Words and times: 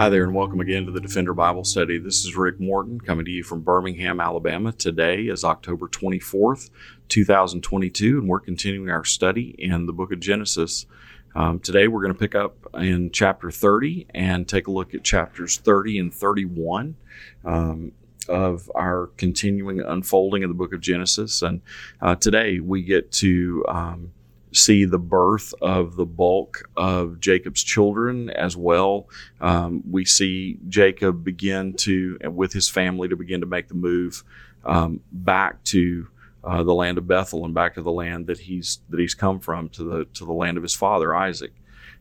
Hi 0.00 0.08
there, 0.08 0.24
and 0.24 0.34
welcome 0.34 0.60
again 0.60 0.86
to 0.86 0.92
the 0.92 1.00
Defender 1.02 1.34
Bible 1.34 1.62
Study. 1.62 1.98
This 1.98 2.24
is 2.24 2.34
Rick 2.34 2.58
Morton 2.58 3.02
coming 3.02 3.26
to 3.26 3.30
you 3.30 3.44
from 3.44 3.60
Birmingham, 3.60 4.18
Alabama. 4.18 4.72
Today 4.72 5.24
is 5.24 5.44
October 5.44 5.88
24th, 5.88 6.70
2022, 7.10 8.18
and 8.18 8.26
we're 8.26 8.40
continuing 8.40 8.88
our 8.88 9.04
study 9.04 9.54
in 9.58 9.84
the 9.84 9.92
book 9.92 10.10
of 10.10 10.18
Genesis. 10.18 10.86
Um, 11.34 11.58
today 11.58 11.86
we're 11.86 12.00
going 12.00 12.14
to 12.14 12.18
pick 12.18 12.34
up 12.34 12.66
in 12.76 13.10
chapter 13.10 13.50
30 13.50 14.06
and 14.14 14.48
take 14.48 14.68
a 14.68 14.70
look 14.70 14.94
at 14.94 15.04
chapters 15.04 15.58
30 15.58 15.98
and 15.98 16.14
31. 16.14 16.96
Um, 17.44 17.92
of 18.28 18.70
our 18.76 19.08
continuing 19.16 19.80
unfolding 19.80 20.44
of 20.44 20.50
the 20.50 20.54
book 20.54 20.72
of 20.72 20.80
Genesis. 20.80 21.42
And 21.42 21.62
uh, 22.00 22.14
today 22.14 22.60
we 22.60 22.82
get 22.82 23.10
to 23.12 23.64
um, 23.66 24.12
see 24.52 24.84
the 24.84 24.98
birth 24.98 25.54
of 25.60 25.96
the 25.96 26.04
bulk 26.04 26.68
of 26.76 27.20
Jacob's 27.20 27.62
children 27.62 28.30
as 28.30 28.56
well. 28.56 29.08
Um, 29.40 29.82
we 29.88 30.04
see 30.04 30.58
Jacob 30.68 31.24
begin 31.24 31.74
to, 31.74 32.18
with 32.24 32.52
his 32.52 32.68
family, 32.68 33.08
to 33.08 33.16
begin 33.16 33.40
to 33.40 33.46
make 33.46 33.68
the 33.68 33.74
move 33.74 34.24
um, 34.64 35.00
back 35.12 35.62
to 35.64 36.08
uh, 36.42 36.62
the 36.62 36.74
land 36.74 36.98
of 36.98 37.06
Bethel 37.06 37.44
and 37.44 37.54
back 37.54 37.74
to 37.74 37.82
the 37.82 37.92
land 37.92 38.26
that 38.26 38.38
he's 38.38 38.80
that 38.88 38.98
he's 38.98 39.14
come 39.14 39.40
from, 39.40 39.68
to 39.70 39.84
the 39.84 40.04
to 40.14 40.24
the 40.24 40.32
land 40.32 40.56
of 40.56 40.62
his 40.62 40.74
father 40.74 41.14
Isaac. 41.14 41.52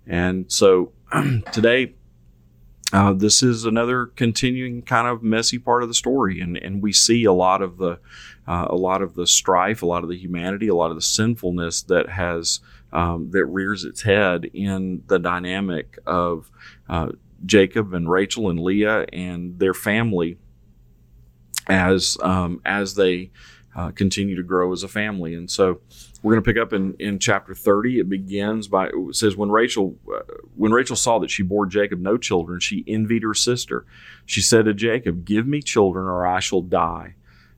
And 0.08 0.52
so 0.52 0.94
today 1.52 1.96
uh, 2.92 3.14
this 3.14 3.44
is 3.44 3.66
another 3.66 4.08
continuing 4.08 4.82
kind 4.82 5.08
of 5.08 5.22
messy 5.22 5.60
part 5.60 5.84
of 5.84 5.90
the 5.90 5.94
story, 5.94 6.42
and, 6.42 6.58
and 6.58 6.82
we 6.82 6.92
see 6.92 7.24
a 7.24 7.34
lot 7.34 7.62
of 7.62 7.78
the 7.78 8.00
uh, 8.48 8.66
a 8.68 8.76
lot 8.76 9.04
of 9.04 9.14
the 9.14 9.28
strife, 9.28 9.84
a 9.84 9.86
lot 9.86 10.04
of 10.04 10.10
the 10.10 10.18
humanity, 10.18 10.68
a 10.68 10.76
lot 10.76 10.90
of 10.90 10.98
the 10.98 11.02
sinfulness 11.02 11.84
that 11.84 12.10
has 12.10 12.62
um, 12.92 13.30
that 13.32 13.46
rears 13.46 13.84
its 13.84 14.02
head 14.02 14.46
in 14.54 15.04
the 15.08 15.20
dynamic 15.20 16.00
of 16.08 16.50
uh, 16.90 17.10
Jacob 17.46 17.94
and 17.94 18.10
Rachel 18.10 18.50
and 18.50 18.60
Leah 18.60 19.06
and 19.14 19.60
their 19.60 19.76
family 19.76 20.38
as 21.68 22.18
um, 22.22 22.60
as 22.66 22.96
they 22.96 23.30
uh, 23.80 23.92
continue 23.92 24.36
to 24.36 24.44
grow 24.44 24.74
as 24.74 24.84
a 24.84 24.88
family, 24.88 25.34
and 25.34 25.50
so 25.50 25.80
we're 26.22 26.34
going 26.34 26.44
to 26.44 26.54
pick 26.54 26.62
up 26.62 26.74
in, 26.74 26.96
in 27.00 27.18
chapter 27.18 27.56
30 27.56 28.00
it 28.00 28.10
begins 28.10 28.68
by 28.68 28.88
it 28.88 29.16
says 29.16 29.38
when 29.38 29.50
rachel 29.50 29.96
uh, 30.14 30.20
when 30.56 30.72
rachel 30.72 30.96
saw 30.96 31.18
that 31.20 31.30
she 31.30 31.44
bore 31.44 31.66
jacob 31.66 32.00
no 32.00 32.18
children 32.18 32.60
she 32.60 32.84
envied 32.88 33.24
her 33.24 33.34
sister. 33.34 33.86
She 34.26 34.42
said 34.42 34.66
to 34.66 34.74
jacob 34.74 35.24
give 35.24 35.48
me 35.48 35.62
children 35.62 36.06
or 36.06 36.28
i 36.28 36.40
shall 36.40 36.62
die 36.62 37.16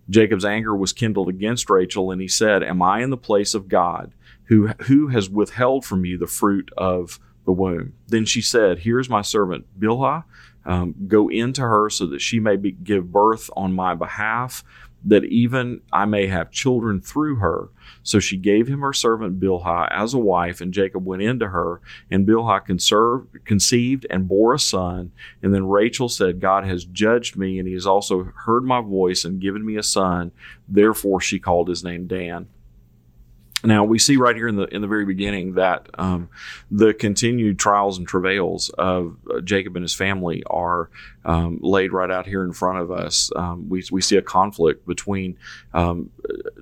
jacob's 0.10 0.46
anger 0.46 0.76
was 0.76 0.94
kindled 0.94 1.28
against 1.28 1.70
rachel 1.70 2.12
and 2.12 2.22
he 2.22 2.28
said 2.28 2.64
am 2.64 2.82
i 2.82 3.02
in 3.02 3.10
the 3.10 3.18
place 3.18 3.54
of 3.54 3.68
god 3.68 4.14
who 4.46 4.68
who 4.82 5.08
has 5.08 5.30
withheld 5.30 5.84
from 5.84 6.06
you 6.06 6.18
the 6.18 6.28
fruit 6.28 6.70
of 6.78 7.20
the 7.46 7.52
womb 7.52 7.94
then 8.08 8.26
she 8.26 8.42
said 8.42 8.80
here 8.80 9.00
is 9.00 9.10
my 9.10 9.22
servant 9.22 9.66
bilhah. 9.80 10.24
Um, 10.64 10.94
go 11.08 11.28
into 11.28 11.64
her 11.64 11.90
so 11.90 12.06
that 12.06 12.22
she 12.22 12.40
may 12.40 12.56
be, 12.56 12.72
give 12.72 13.12
birth 13.12 13.50
on 13.58 13.74
my 13.74 13.96
behalf 13.96 14.64
that 15.04 15.24
even 15.26 15.82
I 15.92 16.06
may 16.06 16.28
have 16.28 16.52
children 16.52 17.02
through 17.02 17.38
her. 17.38 17.70
So 18.04 18.20
she 18.20 18.38
gave 18.38 18.68
him 18.68 18.82
her 18.82 18.94
servant 18.94 19.40
Bilhah 19.40 19.88
as 19.92 20.14
a 20.14 20.20
wife, 20.20 20.62
and 20.62 20.74
Jacob 20.74 21.06
went 21.06 21.22
into 21.22 21.50
her, 21.50 21.82
and 22.10 22.28
Bilhah 22.28 22.66
conserved, 22.66 23.46
conceived 23.46 24.06
and 24.10 24.28
bore 24.28 24.54
a 24.54 24.60
son. 24.60 25.12
And 25.42 25.54
then 25.54 25.68
Rachel 25.68 26.10
said, 26.10 26.40
God 26.40 26.66
has 26.66 26.86
judged 26.86 27.36
me, 27.36 27.60
and 27.60 27.68
he 27.68 27.74
has 27.74 27.88
also 27.88 28.32
heard 28.46 28.64
my 28.64 28.82
voice 28.82 29.24
and 29.26 29.42
given 29.42 29.66
me 29.66 29.76
a 29.78 29.84
son. 29.84 30.32
Therefore 30.68 31.20
she 31.22 31.40
called 31.40 31.68
his 31.68 31.84
name 31.84 32.08
Dan. 32.08 32.48
Now 33.64 33.84
we 33.84 34.00
see 34.00 34.18
right 34.18 34.36
here 34.36 34.48
in 34.48 34.56
the 34.56 34.66
in 34.66 34.82
the 34.82 34.88
very 34.88 35.06
beginning 35.06 35.54
that 35.54 35.88
um, 35.96 36.30
the 36.70 36.94
continued 36.94 37.60
trials 37.60 37.98
and 37.98 38.08
travails 38.08 38.70
of 38.70 39.18
uh, 39.30 39.42
Jacob 39.42 39.76
and 39.76 39.84
his 39.84 39.94
family 39.94 40.44
are 40.50 40.90
um, 41.26 41.60
laid 41.62 41.94
right 41.94 42.10
out 42.10 42.26
here 42.26 42.44
in 42.44 42.54
front 42.54 42.80
of 42.80 42.92
us. 42.92 43.32
Um, 43.36 43.70
we, 43.70 43.84
we 43.92 44.02
see 44.02 44.18
a 44.18 44.22
conflict 44.22 44.88
between 44.88 45.38
um, 45.74 46.10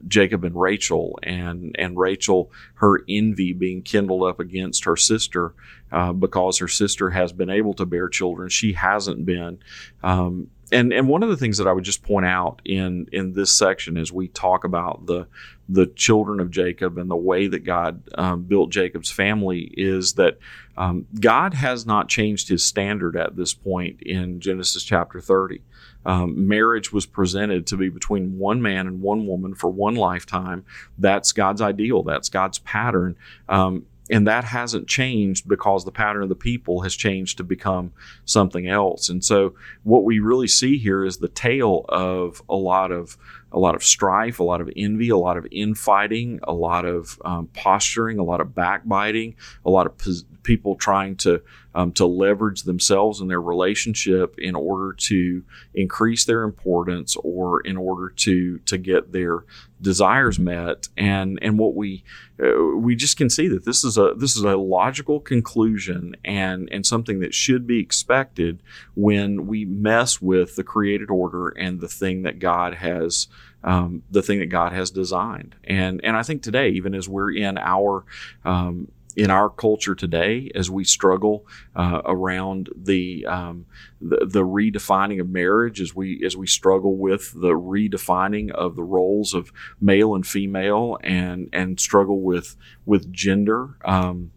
Jacob 0.08 0.44
and 0.44 0.60
Rachel, 0.60 1.18
and 1.24 1.76
and 1.78 1.98
Rachel 1.98 2.52
her 2.76 3.02
envy 3.08 3.54
being 3.54 3.82
kindled 3.82 4.24
up 4.24 4.40
against 4.40 4.86
her 4.86 4.96
sister 4.96 5.54
uh, 5.92 6.14
because 6.14 6.58
her 6.58 6.68
sister 6.68 7.10
has 7.12 7.32
been 7.32 7.50
able 7.50 7.74
to 7.76 7.86
bear 7.86 8.10
children, 8.10 8.50
she 8.50 8.74
hasn't 8.74 9.26
been. 9.26 9.60
Um, 10.04 10.50
and 10.72 10.94
and 10.94 11.08
one 11.08 11.24
of 11.24 11.30
the 11.30 11.38
things 11.38 11.58
that 11.58 11.68
I 11.68 11.74
would 11.74 11.84
just 11.84 12.04
point 12.04 12.26
out 12.26 12.62
in 12.66 13.08
in 13.12 13.34
this 13.34 13.52
section 13.52 13.98
as 13.98 14.12
we 14.12 14.28
talk 14.28 14.64
about 14.64 15.06
the 15.06 15.28
the 15.68 15.86
children 15.86 16.40
of 16.40 16.50
Jacob 16.50 16.98
and 16.98 17.10
the 17.10 17.16
way 17.16 17.48
that 17.48 17.60
God 17.60 18.02
um, 18.16 18.44
built 18.44 18.72
Jacob's 18.72 19.12
family 19.12 19.72
is 19.78 20.14
that 20.14 20.40
um, 20.78 21.06
God 21.20 21.54
has 21.54 21.86
not 21.86 22.10
changed 22.10 22.50
His 22.50 22.66
standard 22.66 23.16
at 23.16 23.36
this 23.36 23.54
point 23.54 24.02
in 24.02 24.40
Genesis 24.40 24.84
chapter 24.84 25.22
thirty. 25.22 25.62
Um, 26.06 26.48
marriage 26.48 26.94
was 26.94 27.06
presented 27.06 27.68
to 27.68 27.78
be 27.78 27.90
between 27.90 28.40
one 28.40 28.62
man 28.62 28.88
and 28.88 29.02
one 29.02 29.28
woman 29.28 29.54
for 29.54 29.70
one 29.70 29.96
lifetime. 29.96 30.66
That's 30.98 31.34
God's 31.34 31.62
ideal. 31.62 32.04
That's 32.04 32.30
God's 32.30 32.60
pattern. 32.60 33.18
Um, 33.50 33.86
and 34.10 34.28
that 34.28 34.44
hasn't 34.44 34.88
changed 34.88 35.48
because 35.48 35.86
the 35.86 35.92
pattern 35.92 36.24
of 36.24 36.30
the 36.30 36.36
people 36.36 36.82
has 36.82 36.96
changed 36.96 37.38
to 37.38 37.44
become 37.44 37.94
something 38.26 38.68
else. 38.68 39.10
And 39.10 39.24
so 39.24 39.54
what 39.84 40.04
we 40.04 40.20
really 40.20 40.48
see 40.48 40.78
here 40.78 41.06
is 41.06 41.18
the 41.18 41.28
tale 41.28 41.86
of 41.90 42.42
a 42.50 42.56
lot 42.56 42.92
of 42.92 43.18
a 43.52 43.60
lot 43.60 43.76
of 43.76 43.84
strife 43.84 44.40
a 44.40 44.44
lot 44.44 44.62
of 44.62 44.70
envy 44.76 45.10
a 45.10 45.18
lot 45.18 45.38
of 45.38 45.48
infighting 45.52 46.40
a 46.44 46.54
lot 46.54 46.86
of 46.86 47.20
um, 47.26 47.48
posturing 47.54 48.20
a 48.20 48.24
lot 48.24 48.42
of 48.42 48.54
backbiting 48.54 49.36
a 49.66 49.70
lot 49.70 49.86
of 49.86 49.98
pos- 49.98 50.26
people 50.44 50.76
trying 50.76 51.16
to 51.16 51.42
um, 51.76 51.92
to 51.94 52.06
leverage 52.06 52.64
themselves 52.64 53.22
and 53.22 53.30
their 53.30 53.42
relationship 53.42 54.36
in 54.40 54.56
order 54.56 54.94
to 54.94 55.44
increase 55.74 56.26
their 56.26 56.44
importance 56.44 57.16
or 57.18 57.62
in 57.62 57.78
order 57.78 58.10
to 58.10 58.58
to 58.60 58.78
get 58.78 59.12
their 59.12 59.44
desires 59.82 60.40
met. 60.40 60.88
And 60.98 61.40
and 61.42 61.60
what 61.60 61.76
we 61.76 62.04
uh, 62.44 62.76
we 62.76 62.96
just 62.96 63.18
can 63.18 63.30
see 63.30 63.48
that 63.50 63.66
this 63.66 63.84
is 63.84 63.98
a 63.98 64.14
this 64.18 64.36
is 64.36 64.44
a 64.44 64.58
logical 64.58 65.20
conclusion 65.20 66.16
and 66.26 66.68
and 66.72 66.86
something 66.86 67.20
that 67.20 67.34
should 67.34 67.68
be 67.68 67.80
expected 67.80 68.62
when 68.96 69.48
we 69.48 69.66
mess 69.66 70.22
with 70.22 70.56
the 70.56 70.64
created 70.64 71.10
order 71.10 71.50
and 71.50 71.80
the 71.80 71.88
thing 71.88 72.24
that 72.24 72.40
God 72.40 72.76
has 72.76 73.28
um, 73.64 74.04
the 74.10 74.22
thing 74.22 74.40
that 74.40 74.48
God 74.48 74.74
has 74.74 74.92
designed. 74.92 75.56
And 75.64 76.02
and 76.04 76.16
I 76.16 76.24
think 76.24 76.42
today 76.42 76.70
even 76.70 76.96
as 76.96 77.08
we're 77.08 77.32
in 77.32 77.58
our 77.58 78.06
um, 78.46 78.90
in 79.16 79.30
our 79.30 79.50
culture 79.50 79.96
today 79.96 80.50
as 80.56 80.70
we 80.70 80.84
struggle 80.84 81.46
uh, 81.76 82.02
around 82.06 82.70
the, 82.76 83.26
um, 83.26 83.66
the, 84.00 84.26
the 84.26 84.46
redefining 84.46 85.20
of 85.20 85.30
marriage 85.30 85.82
as 85.82 85.96
we 85.96 86.24
as 86.24 86.38
we 86.38 86.48
struggle 86.48 86.96
with 86.96 87.34
the 87.34 87.54
redefining 87.54 88.52
of 88.52 88.76
the 88.76 88.84
roles 88.84 89.34
of 89.34 89.52
male 89.82 90.16
and 90.16 90.26
female 90.26 90.98
and 91.04 91.50
and 91.52 91.80
struggle 91.80 92.22
with 92.22 92.56
with 92.86 93.12
gender 93.12 93.76
um, 93.84 94.32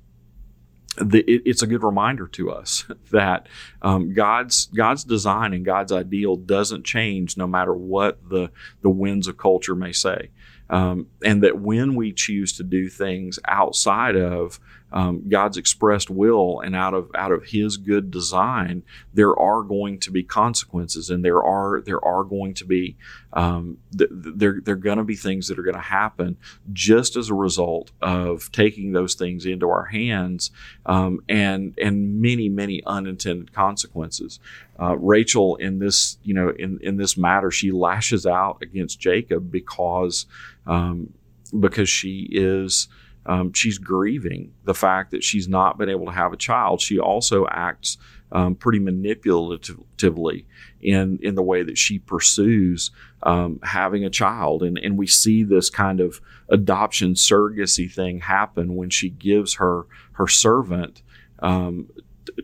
the, 0.96 1.20
it, 1.20 1.42
it's 1.46 1.62
a 1.62 1.66
good 1.66 1.82
reminder 1.82 2.26
to 2.28 2.50
us 2.50 2.84
that 3.10 3.48
um, 3.80 4.12
God's 4.12 4.66
God's 4.66 5.04
design 5.04 5.52
and 5.52 5.64
God's 5.64 5.92
ideal 5.92 6.36
doesn't 6.36 6.84
change 6.84 7.36
no 7.36 7.46
matter 7.46 7.74
what 7.74 8.28
the 8.28 8.50
the 8.82 8.90
winds 8.90 9.28
of 9.28 9.36
culture 9.36 9.74
may 9.74 9.92
say. 9.92 10.30
Um, 10.72 11.08
and 11.22 11.42
that 11.42 11.60
when 11.60 11.94
we 11.94 12.12
choose 12.12 12.54
to 12.54 12.64
do 12.64 12.88
things 12.88 13.38
outside 13.46 14.16
of 14.16 14.58
um, 14.92 15.28
God's 15.28 15.56
expressed 15.56 16.10
will 16.10 16.60
and 16.60 16.76
out 16.76 16.94
of 16.94 17.10
out 17.14 17.32
of 17.32 17.44
His 17.46 17.76
good 17.76 18.10
design, 18.10 18.82
there 19.14 19.36
are 19.38 19.62
going 19.62 19.98
to 20.00 20.10
be 20.10 20.22
consequences, 20.22 21.08
and 21.10 21.24
there 21.24 21.42
are 21.42 21.80
there 21.80 22.04
are 22.04 22.24
going 22.24 22.54
to 22.54 22.64
be 22.64 22.96
um, 23.32 23.78
th- 23.96 24.10
there 24.12 24.60
there 24.62 24.74
are 24.74 24.78
going 24.78 24.98
to 24.98 25.04
be 25.04 25.16
things 25.16 25.48
that 25.48 25.58
are 25.58 25.62
going 25.62 25.74
to 25.74 25.80
happen 25.80 26.36
just 26.72 27.16
as 27.16 27.30
a 27.30 27.34
result 27.34 27.90
of 28.02 28.52
taking 28.52 28.92
those 28.92 29.14
things 29.14 29.46
into 29.46 29.70
our 29.70 29.86
hands, 29.86 30.50
um, 30.84 31.20
and 31.28 31.74
and 31.78 32.20
many 32.20 32.48
many 32.48 32.82
unintended 32.84 33.52
consequences. 33.52 34.38
Uh, 34.82 34.96
Rachel 34.96 35.54
in 35.56 35.78
this 35.78 36.18
you 36.24 36.34
know 36.34 36.50
in 36.50 36.80
in 36.82 36.96
this 36.96 37.16
matter, 37.16 37.52
she 37.52 37.70
lashes 37.70 38.26
out 38.26 38.58
against 38.62 38.98
Jacob 38.98 39.48
because 39.50 40.26
um, 40.66 41.12
because 41.60 41.88
she 41.88 42.28
is 42.32 42.88
um, 43.26 43.52
she's 43.52 43.78
grieving 43.78 44.52
the 44.64 44.74
fact 44.74 45.12
that 45.12 45.22
she's 45.22 45.46
not 45.46 45.78
been 45.78 45.88
able 45.88 46.06
to 46.06 46.12
have 46.12 46.32
a 46.32 46.36
child. 46.36 46.80
She 46.80 46.98
also 46.98 47.46
acts 47.48 47.96
um, 48.32 48.56
pretty 48.56 48.80
manipulatively 48.80 50.46
in 50.80 51.20
in 51.22 51.36
the 51.36 51.42
way 51.42 51.62
that 51.62 51.78
she 51.78 52.00
pursues 52.00 52.90
um, 53.22 53.60
having 53.62 54.04
a 54.04 54.10
child, 54.10 54.64
and 54.64 54.76
and 54.78 54.98
we 54.98 55.06
see 55.06 55.44
this 55.44 55.70
kind 55.70 56.00
of 56.00 56.20
adoption 56.48 57.14
surrogacy 57.14 57.92
thing 57.92 58.18
happen 58.18 58.74
when 58.74 58.90
she 58.90 59.10
gives 59.10 59.54
her 59.54 59.86
her 60.14 60.26
servant 60.26 61.02
um, 61.38 61.88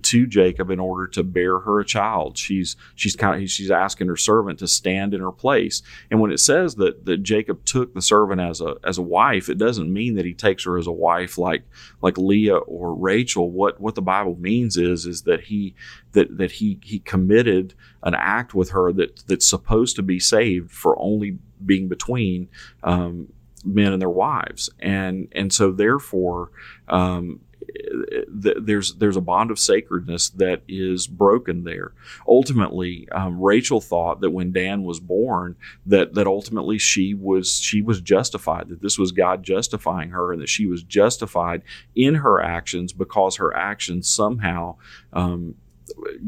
to 0.02 0.26
Jacob 0.26 0.70
in 0.70 0.81
order 0.81 1.06
to 1.08 1.23
bear 1.23 1.61
her 1.61 1.81
a 1.81 1.85
child. 1.85 2.37
She's 2.38 2.76
she's 2.94 3.17
kind 3.17 3.43
of 3.43 3.50
she's 3.50 3.70
asking 3.70 4.08
her 4.08 4.17
servant 4.17 4.58
to 4.61 4.69
stand 4.69 5.14
in 5.14 5.20
her 5.20 5.32
place. 5.32 5.82
And 6.11 6.20
when 6.20 6.31
it 6.31 6.40
says 6.40 6.76
that 6.76 7.05
that 7.06 7.23
Jacob 7.23 7.64
took 7.64 7.94
the 7.94 8.02
servant 8.02 8.40
as 8.40 8.61
a 8.61 8.76
as 8.85 8.99
a 8.99 9.02
wife, 9.02 9.49
it 9.49 9.58
doesn't 9.58 9.93
mean 9.93 10.14
that 10.17 10.25
he 10.25 10.35
takes 10.35 10.64
her 10.64 10.79
as 10.79 10.87
a 10.87 10.93
wife 10.93 11.38
like 11.38 11.64
like 12.02 12.19
Leah 12.19 12.58
or 12.58 12.94
Rachel. 12.94 13.50
What 13.50 13.81
what 13.81 13.94
the 13.94 14.02
Bible 14.02 14.37
means 14.38 14.76
is 14.76 15.06
is 15.06 15.23
that 15.23 15.43
he 15.44 15.75
that 16.12 16.38
that 16.38 16.52
he 16.52 16.79
he 16.82 16.99
committed 17.00 17.75
an 18.02 18.14
act 18.14 18.55
with 18.55 18.70
her 18.70 18.93
that 18.93 19.25
that's 19.26 19.49
supposed 19.49 19.96
to 19.96 20.02
be 20.02 20.20
saved 20.20 20.70
for 20.70 20.99
only 21.00 21.38
being 21.64 21.88
between 21.88 22.49
um, 22.82 23.29
men 23.64 23.93
and 23.93 24.00
their 24.00 24.08
wives, 24.11 24.70
and 24.79 25.29
and 25.32 25.52
so 25.52 25.73
therefore. 25.73 26.50
Um, 26.88 27.40
there's 28.28 28.94
there's 28.94 29.16
a 29.16 29.20
bond 29.20 29.50
of 29.50 29.58
sacredness 29.58 30.30
that 30.30 30.62
is 30.68 31.06
broken 31.06 31.64
there. 31.64 31.92
Ultimately, 32.26 33.08
um, 33.12 33.40
Rachel 33.40 33.80
thought 33.80 34.20
that 34.20 34.30
when 34.30 34.52
Dan 34.52 34.84
was 34.84 35.00
born, 35.00 35.56
that 35.86 36.14
that 36.14 36.26
ultimately 36.26 36.78
she 36.78 37.14
was 37.14 37.58
she 37.58 37.82
was 37.82 38.00
justified. 38.00 38.68
That 38.68 38.82
this 38.82 38.98
was 38.98 39.12
God 39.12 39.42
justifying 39.42 40.10
her, 40.10 40.32
and 40.32 40.40
that 40.40 40.48
she 40.48 40.66
was 40.66 40.82
justified 40.82 41.62
in 41.94 42.16
her 42.16 42.40
actions 42.40 42.92
because 42.92 43.36
her 43.36 43.54
actions 43.56 44.08
somehow. 44.08 44.76
Um, 45.12 45.56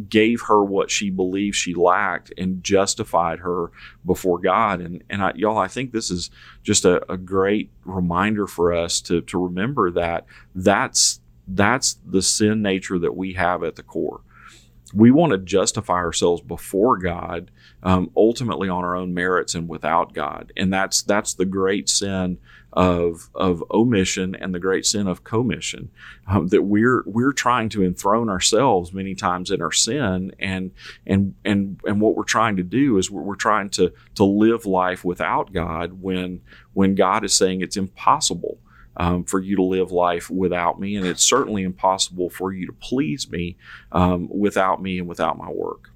gave 0.09 0.41
her 0.43 0.65
what 0.65 0.91
she 0.91 1.11
believed 1.11 1.55
she 1.55 1.75
lacked 1.75 2.33
and 2.39 2.65
justified 2.65 3.41
her 3.41 3.71
before 4.07 4.39
God. 4.39 4.81
And 4.81 5.05
and 5.11 5.23
I, 5.23 5.33
y'all, 5.35 5.59
I 5.59 5.69
think 5.69 5.93
this 5.93 6.11
is 6.11 6.31
just 6.63 6.87
a, 6.87 7.13
a 7.13 7.19
great 7.19 7.71
reminder 7.85 8.47
for 8.47 8.73
us 8.73 9.03
to 9.03 9.21
to 9.21 9.39
remember 9.39 9.91
that 9.91 10.25
that's 10.55 11.21
that's 11.55 11.95
the 12.07 12.23
sin 12.23 12.63
nature 12.63 12.99
that 12.99 13.17
we 13.17 13.35
have 13.35 13.63
at 13.63 13.77
the 13.77 13.83
core. 13.83 14.21
We 14.93 15.13
want 15.13 15.31
to 15.33 15.39
justify 15.39 15.95
ourselves 15.95 16.43
before 16.43 16.99
God, 16.99 17.53
um, 17.83 18.11
ultimately 18.17 18.69
on 18.69 18.85
our 18.85 18.97
own 18.97 19.15
merits 19.15 19.55
and 19.55 19.69
without 19.69 20.15
God, 20.15 20.53
and 20.57 20.73
that's 20.73 21.03
that's 21.03 21.35
the 21.35 21.45
great 21.45 21.89
sin 21.89 22.39
of 22.73 23.31
of 23.35 23.65
omission 23.71 24.35
and 24.35 24.55
the 24.55 24.59
great 24.59 24.87
sin 24.87 25.07
of 25.07 25.23
commission. 25.23 25.91
Um, 26.27 26.49
that 26.49 26.63
we're 26.63 27.05
we're 27.07 27.33
trying 27.33 27.69
to 27.71 27.85
enthrone 27.85 28.29
ourselves 28.29 28.93
many 28.93 29.15
times 29.15 29.53
in 29.53 29.63
our 29.63 29.73
sin, 29.73 30.33
and 30.41 30.73
and 31.07 31.35
and 31.45 31.81
and 31.85 32.01
what 32.01 32.17
we're 32.17 32.25
trying 32.25 32.57
to 32.57 32.65
do 32.65 32.99
is 32.99 33.11
we're, 33.13 33.23
we're 33.23 33.37
trying 33.37 33.71
to 33.71 33.93
to 34.17 34.25
live 34.25 34.67
life 34.67 35.05
without 35.05 35.53
God 35.53 36.03
when 36.03 36.41
when 36.73 36.97
God 36.97 37.25
is 37.25 37.37
saying 37.37 37.61
it's 37.61 37.77
impossible 37.77 38.59
um, 38.97 39.25
for 39.25 39.41
you 39.41 39.57
to 39.57 39.63
live 39.63 39.93
life 39.93 40.31
without 40.31 40.81
me, 40.81 40.97
and 40.97 41.07
it's 41.07 41.23
certainly 41.23 41.63
impossible 41.63 42.31
for 42.31 42.53
you 42.53 42.67
to 42.67 42.73
please 42.73 43.31
me 43.31 43.57
um, 43.93 44.29
without 44.29 44.83
me 44.83 44.99
and 44.99 45.09
without 45.09 45.39
my 45.39 45.51
work. 45.51 45.91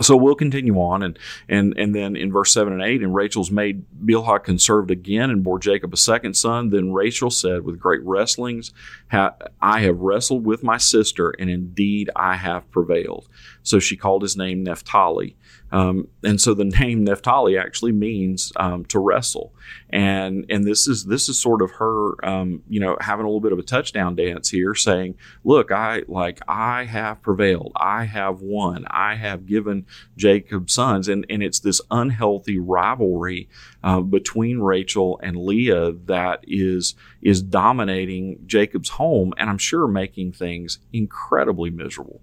So 0.00 0.16
we'll 0.16 0.34
continue 0.34 0.80
on, 0.80 1.02
and 1.02 1.18
and 1.48 1.74
and 1.76 1.94
then 1.94 2.16
in 2.16 2.32
verse 2.32 2.52
seven 2.52 2.72
and 2.72 2.82
eight, 2.82 3.02
and 3.02 3.14
Rachel's 3.14 3.50
maid 3.50 3.84
Bilhah 4.04 4.42
conserved 4.42 4.90
again 4.90 5.30
and 5.30 5.44
bore 5.44 5.58
Jacob 5.58 5.92
a 5.92 5.98
second 5.98 6.34
son. 6.34 6.70
Then 6.70 6.92
Rachel 6.92 7.30
said, 7.30 7.62
with 7.62 7.78
great 7.78 8.02
wrestlings, 8.02 8.72
I 9.12 9.80
have 9.80 10.00
wrestled 10.00 10.44
with 10.44 10.64
my 10.64 10.78
sister, 10.78 11.30
and 11.38 11.50
indeed 11.50 12.10
I 12.16 12.36
have 12.36 12.68
prevailed. 12.70 13.28
So 13.62 13.78
she 13.78 13.96
called 13.96 14.22
his 14.22 14.36
name 14.36 14.64
Naphtali. 14.64 15.36
Um, 15.72 16.08
and 16.22 16.40
so 16.40 16.54
the 16.54 16.64
name 16.80 17.04
Naphtali 17.04 17.58
actually 17.58 17.92
means 17.92 18.52
um, 18.56 18.84
to 18.86 18.98
wrestle, 18.98 19.54
and 19.90 20.44
and 20.48 20.64
this 20.64 20.86
is 20.86 21.04
this 21.04 21.28
is 21.28 21.40
sort 21.40 21.62
of 21.62 21.72
her, 21.72 22.24
um, 22.24 22.62
you 22.68 22.78
know, 22.78 22.96
having 23.00 23.24
a 23.24 23.28
little 23.28 23.40
bit 23.40 23.52
of 23.52 23.58
a 23.58 23.62
touchdown 23.62 24.14
dance 24.14 24.50
here, 24.50 24.74
saying, 24.74 25.16
"Look, 25.42 25.72
I 25.72 26.02
like 26.06 26.40
I 26.46 26.84
have 26.84 27.22
prevailed, 27.22 27.72
I 27.74 28.04
have 28.04 28.42
won, 28.42 28.84
I 28.88 29.14
have 29.16 29.46
given 29.46 29.86
Jacob 30.16 30.70
sons," 30.70 31.08
and 31.08 31.26
and 31.28 31.42
it's 31.42 31.60
this 31.60 31.80
unhealthy 31.90 32.58
rivalry 32.58 33.48
uh, 33.82 34.00
between 34.00 34.60
Rachel 34.60 35.18
and 35.22 35.36
Leah 35.36 35.92
that 36.04 36.40
is 36.46 36.94
is 37.22 37.42
dominating 37.42 38.40
Jacob's 38.46 38.90
home, 38.90 39.32
and 39.38 39.48
I'm 39.48 39.58
sure 39.58 39.88
making 39.88 40.32
things 40.32 40.80
incredibly 40.92 41.70
miserable. 41.70 42.20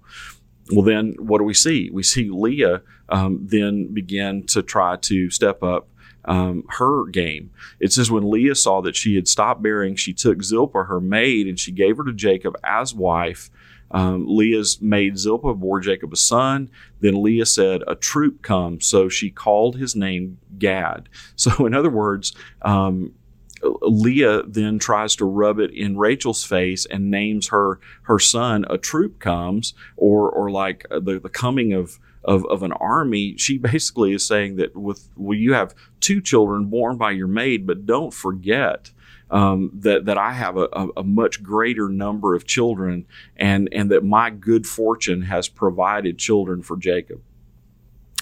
Well, 0.72 0.84
then 0.84 1.16
what 1.20 1.40
do 1.40 1.44
we 1.44 1.54
see? 1.54 1.90
We 1.92 2.04
see 2.04 2.30
Leah 2.30 2.82
um, 3.10 3.40
then 3.42 3.94
begin 3.94 4.46
to 4.48 4.62
try 4.62 4.98
to 4.98 5.30
step 5.30 5.64
up 5.64 5.88
um, 6.26 6.64
her 6.70 7.06
game. 7.08 7.52
It 7.80 7.92
says, 7.92 8.12
when 8.12 8.30
Leah 8.30 8.56
saw 8.56 8.82
that 8.82 8.96
she 8.96 9.16
had 9.16 9.28
stopped 9.28 9.64
bearing, 9.64 9.96
she 9.96 10.14
took 10.14 10.44
Zilpah, 10.44 10.84
her 10.84 11.00
maid, 11.00 11.48
and 11.48 11.60
she 11.60 11.72
gave 11.72 11.98
her 11.98 12.04
to 12.04 12.14
Jacob 12.14 12.56
as 12.64 12.94
wife. 12.94 13.50
Um, 13.92 14.26
Leah's 14.28 14.80
maid 14.82 15.18
Zilpah 15.18 15.56
bore 15.56 15.80
Jacob 15.80 16.14
a 16.14 16.16
son. 16.16 16.70
Then 17.00 17.24
Leah 17.24 17.48
said, 17.48 17.82
A 17.88 17.96
troop 17.96 18.44
comes. 18.44 18.86
So 18.86 19.10
she 19.10 19.32
called 19.32 19.78
his 19.78 19.96
name 19.96 20.38
Gad. 20.58 21.10
So, 21.36 21.66
in 21.66 21.74
other 21.74 21.90
words, 21.90 22.34
um, 22.62 23.14
Leah 23.62 24.44
then 24.44 24.80
tries 24.80 25.16
to 25.18 25.26
rub 25.26 25.60
it 25.60 25.72
in 25.72 25.98
Rachel's 25.98 26.44
face 26.44 26.86
and 26.86 27.12
names 27.12 27.50
her 27.50 27.80
her 28.04 28.20
son 28.20 28.66
a 28.70 28.78
troop 28.78 29.20
comes 29.20 29.74
or 29.98 30.30
or 30.30 30.50
like 30.50 30.86
the, 30.90 31.20
the 31.22 31.30
coming 31.30 31.74
of, 31.74 32.00
of 32.24 32.46
of 32.46 32.64
an 32.64 32.74
army. 32.74 33.36
She 33.38 33.58
basically 33.58 34.14
is 34.14 34.26
saying 34.26 34.58
that 34.58 34.76
with 34.76 35.10
well 35.16 35.38
you 35.38 35.54
have 35.54 35.76
two 36.00 36.22
children 36.22 36.66
born 36.66 36.98
by 36.98 37.12
your 37.12 37.28
maid, 37.28 37.68
but 37.68 37.86
don't 37.86 38.14
forget 38.14 38.92
um, 39.32 39.72
that 39.74 40.06
that 40.06 40.18
I 40.18 40.34
have 40.34 40.58
a, 40.58 40.68
a, 40.74 40.88
a, 40.98 41.04
much 41.04 41.44
greater 41.44 41.88
number 41.88 42.34
of 42.36 42.46
children, 42.46 43.06
and 43.38 43.70
and 43.72 43.92
that 43.92 44.04
my 44.04 44.30
good 44.30 44.66
fortune 44.66 45.22
has 45.24 45.48
provided 45.48 46.18
children 46.18 46.64
for 46.64 46.78
Jacob. 46.78 47.22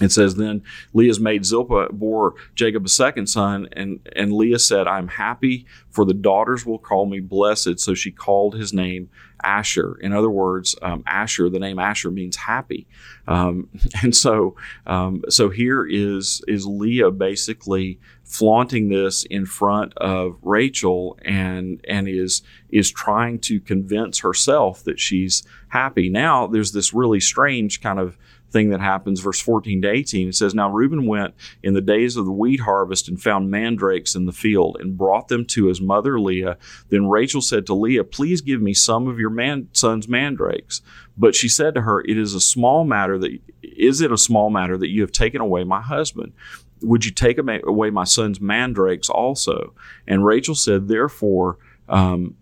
It 0.00 0.12
says, 0.12 0.36
Then 0.36 0.62
Leah's 0.92 1.18
maid 1.18 1.44
Zilpah 1.44 1.88
bore 1.90 2.34
Jacob 2.54 2.86
a 2.86 2.88
second 2.88 3.26
son, 3.26 3.68
and, 3.72 4.00
and 4.14 4.32
Leah 4.32 4.60
said, 4.60 4.86
I'm 4.86 5.08
happy, 5.08 5.66
for 5.90 6.04
the 6.04 6.14
daughters 6.14 6.64
will 6.64 6.78
call 6.78 7.06
me 7.06 7.20
blessed. 7.20 7.80
So 7.80 7.94
she 7.94 8.12
called 8.12 8.54
his 8.54 8.72
name 8.72 9.10
Asher. 9.42 9.96
In 10.00 10.12
other 10.12 10.30
words, 10.30 10.76
um, 10.82 11.02
Asher, 11.06 11.48
the 11.48 11.58
name 11.58 11.78
Asher 11.78 12.10
means 12.10 12.36
happy. 12.36 12.86
Um, 13.26 13.68
and 14.02 14.14
so, 14.14 14.56
um, 14.86 15.22
so 15.28 15.48
here 15.48 15.84
is, 15.84 16.42
is 16.46 16.66
Leah 16.66 17.10
basically 17.10 17.98
flaunting 18.24 18.88
this 18.88 19.24
in 19.24 19.46
front 19.46 19.96
of 19.96 20.36
Rachel 20.42 21.18
and, 21.24 21.80
and 21.88 22.08
is, 22.08 22.42
is 22.68 22.90
trying 22.90 23.38
to 23.40 23.58
convince 23.60 24.20
herself 24.20 24.84
that 24.84 25.00
she's 25.00 25.42
happy. 25.68 26.08
Now, 26.08 26.46
there's 26.46 26.72
this 26.72 26.92
really 26.92 27.20
strange 27.20 27.80
kind 27.80 27.98
of 27.98 28.18
thing 28.50 28.70
that 28.70 28.80
happens, 28.80 29.20
verse 29.20 29.40
14 29.40 29.82
to 29.82 29.90
18. 29.90 30.28
It 30.28 30.34
says, 30.34 30.54
Now 30.54 30.70
Reuben 30.70 31.06
went 31.06 31.34
in 31.62 31.74
the 31.74 31.80
days 31.80 32.16
of 32.16 32.24
the 32.24 32.32
wheat 32.32 32.60
harvest 32.60 33.08
and 33.08 33.20
found 33.20 33.50
mandrakes 33.50 34.14
in 34.14 34.26
the 34.26 34.32
field 34.32 34.78
and 34.80 34.96
brought 34.96 35.28
them 35.28 35.44
to 35.46 35.66
his 35.66 35.80
mother 35.80 36.18
Leah. 36.18 36.56
Then 36.88 37.08
Rachel 37.08 37.42
said 37.42 37.66
to 37.66 37.74
Leah, 37.74 38.04
Please 38.04 38.40
give 38.40 38.62
me 38.62 38.74
some 38.74 39.06
of 39.06 39.18
your 39.18 39.30
man, 39.30 39.68
son's 39.72 40.08
mandrakes. 40.08 40.80
But 41.16 41.34
she 41.34 41.48
said 41.48 41.74
to 41.74 41.82
her, 41.82 42.00
It 42.00 42.16
is 42.16 42.34
a 42.34 42.40
small 42.40 42.84
matter 42.84 43.18
that, 43.18 43.38
is 43.62 44.00
it 44.00 44.12
a 44.12 44.18
small 44.18 44.50
matter 44.50 44.76
that 44.78 44.88
you 44.88 45.02
have 45.02 45.12
taken 45.12 45.40
away 45.40 45.64
my 45.64 45.80
husband? 45.80 46.32
Would 46.80 47.04
you 47.04 47.10
take 47.10 47.38
away 47.38 47.90
my 47.90 48.04
son's 48.04 48.40
mandrakes 48.40 49.08
also? 49.08 49.74
And 50.06 50.24
Rachel 50.24 50.54
said, 50.54 50.88
Therefore, 50.88 51.58
um, 51.88 52.36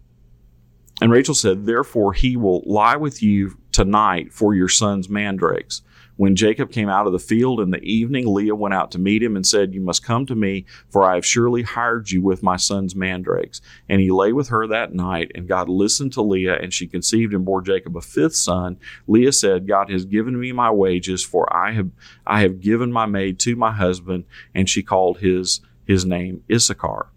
and 1.01 1.11
Rachel 1.11 1.35
said, 1.35 1.67
Therefore 1.67 2.13
he 2.13 2.37
will 2.37 2.63
lie 2.67 2.97
with 2.97 3.23
you 3.23 3.57
tonight 3.73 4.33
for 4.33 4.55
your 4.55 4.69
son's 4.69 5.09
mandrakes. 5.09 5.83
When 6.17 6.35
Jacob 6.35 6.73
came 6.73 6.89
out 6.89 7.07
of 7.07 7.13
the 7.13 7.19
field 7.19 7.61
in 7.61 7.71
the 7.71 7.83
evening, 7.83 8.27
Leah 8.27 8.55
went 8.55 8.75
out 8.75 8.91
to 8.93 8.99
meet 8.99 9.23
him 9.23 9.37
and 9.37 9.47
said, 9.47 9.75
You 9.75 9.83
must 9.83 10.03
come 10.03 10.25
to 10.27 10.35
me, 10.35 10.65
for 10.89 11.03
I 11.03 11.15
have 11.15 11.27
surely 11.27 11.63
hired 11.63 12.11
you 12.11 12.23
with 12.23 12.43
my 12.43 12.57
son's 12.57 12.97
mandrakes. 12.97 13.61
And 13.89 14.01
he 14.01 14.11
lay 14.11 14.33
with 14.33 14.49
her 14.49 14.67
that 14.67 14.95
night, 14.95 15.31
and 15.35 15.47
God 15.47 15.69
listened 15.69 16.15
to 16.15 16.23
Leah, 16.23 16.59
and 16.61 16.73
she 16.73 16.87
conceived 16.87 17.35
and 17.35 17.45
bore 17.45 17.61
Jacob 17.61 17.97
a 17.97 18.01
fifth 18.01 18.37
son. 18.37 18.79
Leah 19.07 19.33
said, 19.33 19.69
God 19.69 19.91
has 19.91 20.07
given 20.07 20.41
me 20.41 20.53
my 20.53 20.71
wages, 20.71 21.25
for 21.25 21.55
I 21.55 21.73
have 21.73 21.91
I 22.27 22.41
have 22.41 22.61
given 22.61 22.93
my 22.93 23.07
maid 23.07 23.39
to 23.41 23.55
my 23.57 23.73
husband, 23.73 24.25
and 24.55 24.69
she 24.69 24.83
called 24.83 25.19
his 25.19 25.61
his 25.85 26.05
name 26.05 26.43
Issachar. 26.51 27.09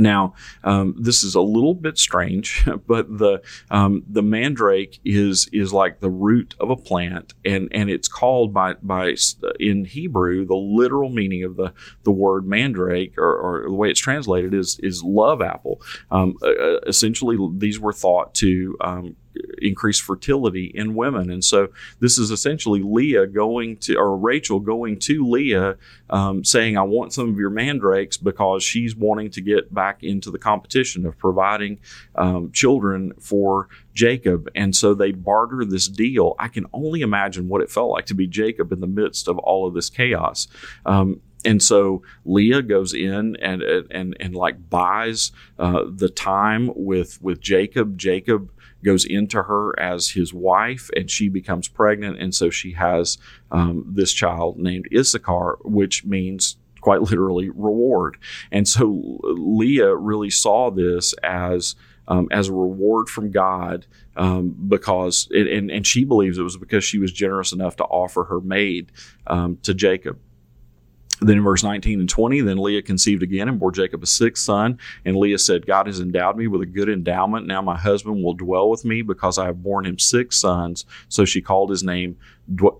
Now, 0.00 0.34
um, 0.64 0.94
this 0.98 1.22
is 1.22 1.34
a 1.34 1.40
little 1.40 1.74
bit 1.74 1.98
strange, 1.98 2.66
but 2.86 3.18
the 3.18 3.42
um, 3.70 4.02
the 4.08 4.22
mandrake 4.22 4.98
is 5.04 5.48
is 5.52 5.72
like 5.72 6.00
the 6.00 6.10
root 6.10 6.54
of 6.58 6.70
a 6.70 6.76
plant, 6.76 7.34
and 7.44 7.68
and 7.72 7.90
it's 7.90 8.08
called 8.08 8.52
by 8.52 8.74
by 8.82 9.14
in 9.58 9.84
Hebrew 9.84 10.46
the 10.46 10.56
literal 10.56 11.10
meaning 11.10 11.44
of 11.44 11.56
the 11.56 11.72
the 12.04 12.12
word 12.12 12.46
mandrake, 12.46 13.16
or, 13.18 13.36
or 13.36 13.68
the 13.68 13.74
way 13.74 13.90
it's 13.90 14.00
translated 14.00 14.54
is 14.54 14.78
is 14.82 15.02
love 15.02 15.42
apple. 15.42 15.80
Um, 16.10 16.36
uh, 16.42 16.80
essentially, 16.86 17.36
these 17.56 17.78
were 17.78 17.92
thought 17.92 18.34
to 18.36 18.76
um, 18.80 19.16
increased 19.58 20.02
fertility 20.02 20.66
in 20.74 20.94
women. 20.94 21.30
And 21.30 21.44
so 21.44 21.68
this 22.00 22.18
is 22.18 22.30
essentially 22.30 22.82
Leah 22.82 23.26
going 23.26 23.76
to, 23.78 23.96
or 23.96 24.16
Rachel 24.16 24.60
going 24.60 24.98
to 25.00 25.28
Leah, 25.28 25.76
um, 26.08 26.44
saying, 26.44 26.76
I 26.76 26.82
want 26.82 27.12
some 27.12 27.30
of 27.30 27.36
your 27.36 27.50
mandrakes 27.50 28.16
because 28.16 28.62
she's 28.62 28.96
wanting 28.96 29.30
to 29.30 29.40
get 29.40 29.72
back 29.72 30.02
into 30.02 30.30
the 30.30 30.38
competition 30.38 31.06
of 31.06 31.18
providing 31.18 31.78
um, 32.16 32.50
children 32.52 33.12
for 33.20 33.68
Jacob. 33.94 34.48
And 34.54 34.74
so 34.74 34.94
they 34.94 35.12
barter 35.12 35.64
this 35.64 35.88
deal. 35.88 36.34
I 36.38 36.48
can 36.48 36.66
only 36.72 37.02
imagine 37.02 37.48
what 37.48 37.62
it 37.62 37.70
felt 37.70 37.90
like 37.90 38.06
to 38.06 38.14
be 38.14 38.26
Jacob 38.26 38.72
in 38.72 38.80
the 38.80 38.86
midst 38.86 39.28
of 39.28 39.38
all 39.38 39.66
of 39.66 39.74
this 39.74 39.90
chaos. 39.90 40.48
Um, 40.86 41.20
and 41.44 41.62
so 41.62 42.02
Leah 42.24 42.62
goes 42.62 42.92
in 42.92 43.36
and 43.36 43.62
and 43.62 44.14
and 44.20 44.34
like 44.34 44.68
buys 44.68 45.32
uh, 45.58 45.84
the 45.88 46.10
time 46.10 46.70
with 46.74 47.20
with 47.22 47.40
Jacob. 47.40 47.96
Jacob 47.96 48.50
goes 48.84 49.04
into 49.04 49.42
her 49.44 49.78
as 49.78 50.10
his 50.10 50.32
wife, 50.32 50.90
and 50.96 51.10
she 51.10 51.28
becomes 51.28 51.68
pregnant, 51.68 52.20
and 52.20 52.34
so 52.34 52.50
she 52.50 52.72
has 52.72 53.18
um, 53.50 53.84
this 53.86 54.12
child 54.12 54.58
named 54.58 54.88
Issachar, 54.94 55.58
which 55.62 56.04
means 56.04 56.56
quite 56.80 57.02
literally 57.02 57.50
reward. 57.50 58.16
And 58.50 58.66
so 58.66 59.18
Leah 59.22 59.94
really 59.94 60.30
saw 60.30 60.70
this 60.70 61.14
as 61.22 61.74
um, 62.08 62.26
as 62.32 62.48
a 62.48 62.52
reward 62.52 63.08
from 63.08 63.30
God 63.30 63.86
um, 64.16 64.56
because 64.68 65.28
it, 65.30 65.46
and 65.46 65.70
and 65.70 65.86
she 65.86 66.04
believes 66.04 66.38
it 66.38 66.42
was 66.42 66.56
because 66.56 66.84
she 66.84 66.98
was 66.98 67.12
generous 67.12 67.52
enough 67.52 67.76
to 67.76 67.84
offer 67.84 68.24
her 68.24 68.40
maid 68.40 68.90
um, 69.28 69.58
to 69.62 69.74
Jacob. 69.74 70.18
Then 71.20 71.38
in 71.38 71.44
verse 71.44 71.62
19 71.62 72.00
and 72.00 72.08
20, 72.08 72.40
then 72.40 72.58
Leah 72.58 72.82
conceived 72.82 73.22
again 73.22 73.48
and 73.48 73.58
bore 73.58 73.72
Jacob 73.72 74.02
a 74.02 74.06
sixth 74.06 74.44
son. 74.44 74.78
And 75.04 75.16
Leah 75.16 75.38
said, 75.38 75.66
God 75.66 75.86
has 75.86 76.00
endowed 76.00 76.36
me 76.36 76.46
with 76.46 76.62
a 76.62 76.66
good 76.66 76.88
endowment. 76.88 77.46
Now 77.46 77.62
my 77.62 77.76
husband 77.76 78.22
will 78.22 78.34
dwell 78.34 78.70
with 78.70 78.84
me 78.84 79.02
because 79.02 79.38
I 79.38 79.46
have 79.46 79.62
borne 79.62 79.86
him 79.86 79.98
six 79.98 80.38
sons. 80.38 80.84
So 81.08 81.24
she 81.24 81.42
called 81.42 81.70
his 81.70 81.82
name 81.82 82.16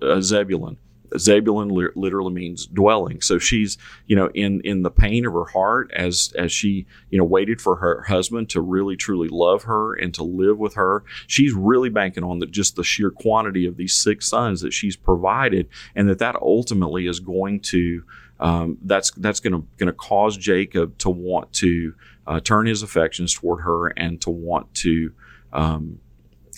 uh, 0.02 0.20
Zebulun. 0.20 0.78
Zebulun 1.18 1.68
literally 1.96 2.32
means 2.32 2.66
dwelling. 2.66 3.20
So 3.20 3.38
she's, 3.38 3.78
you 4.06 4.16
know, 4.16 4.30
in 4.34 4.60
in 4.62 4.82
the 4.82 4.90
pain 4.90 5.26
of 5.26 5.32
her 5.32 5.46
heart 5.46 5.90
as 5.94 6.32
as 6.36 6.52
she, 6.52 6.86
you 7.10 7.18
know, 7.18 7.24
waited 7.24 7.60
for 7.60 7.76
her 7.76 8.02
husband 8.02 8.50
to 8.50 8.60
really 8.60 8.96
truly 8.96 9.28
love 9.28 9.64
her 9.64 9.94
and 9.94 10.14
to 10.14 10.22
live 10.22 10.58
with 10.58 10.74
her. 10.74 11.04
She's 11.26 11.52
really 11.52 11.88
banking 11.88 12.24
on 12.24 12.38
the 12.38 12.46
just 12.46 12.76
the 12.76 12.84
sheer 12.84 13.10
quantity 13.10 13.66
of 13.66 13.76
these 13.76 13.94
six 13.94 14.28
sons 14.28 14.60
that 14.60 14.72
she's 14.72 14.96
provided, 14.96 15.68
and 15.94 16.08
that 16.08 16.18
that 16.18 16.36
ultimately 16.36 17.06
is 17.06 17.20
going 17.20 17.60
to 17.60 18.04
um, 18.40 18.78
that's 18.82 19.10
that's 19.12 19.38
going 19.38 19.52
to 19.52 19.66
going 19.76 19.86
to 19.86 19.92
cause 19.92 20.36
Jacob 20.36 20.96
to 20.98 21.10
want 21.10 21.52
to 21.54 21.94
uh, 22.26 22.40
turn 22.40 22.66
his 22.66 22.82
affections 22.82 23.34
toward 23.34 23.62
her 23.62 23.88
and 23.88 24.20
to 24.22 24.30
want 24.30 24.72
to 24.74 25.12
um, 25.52 26.00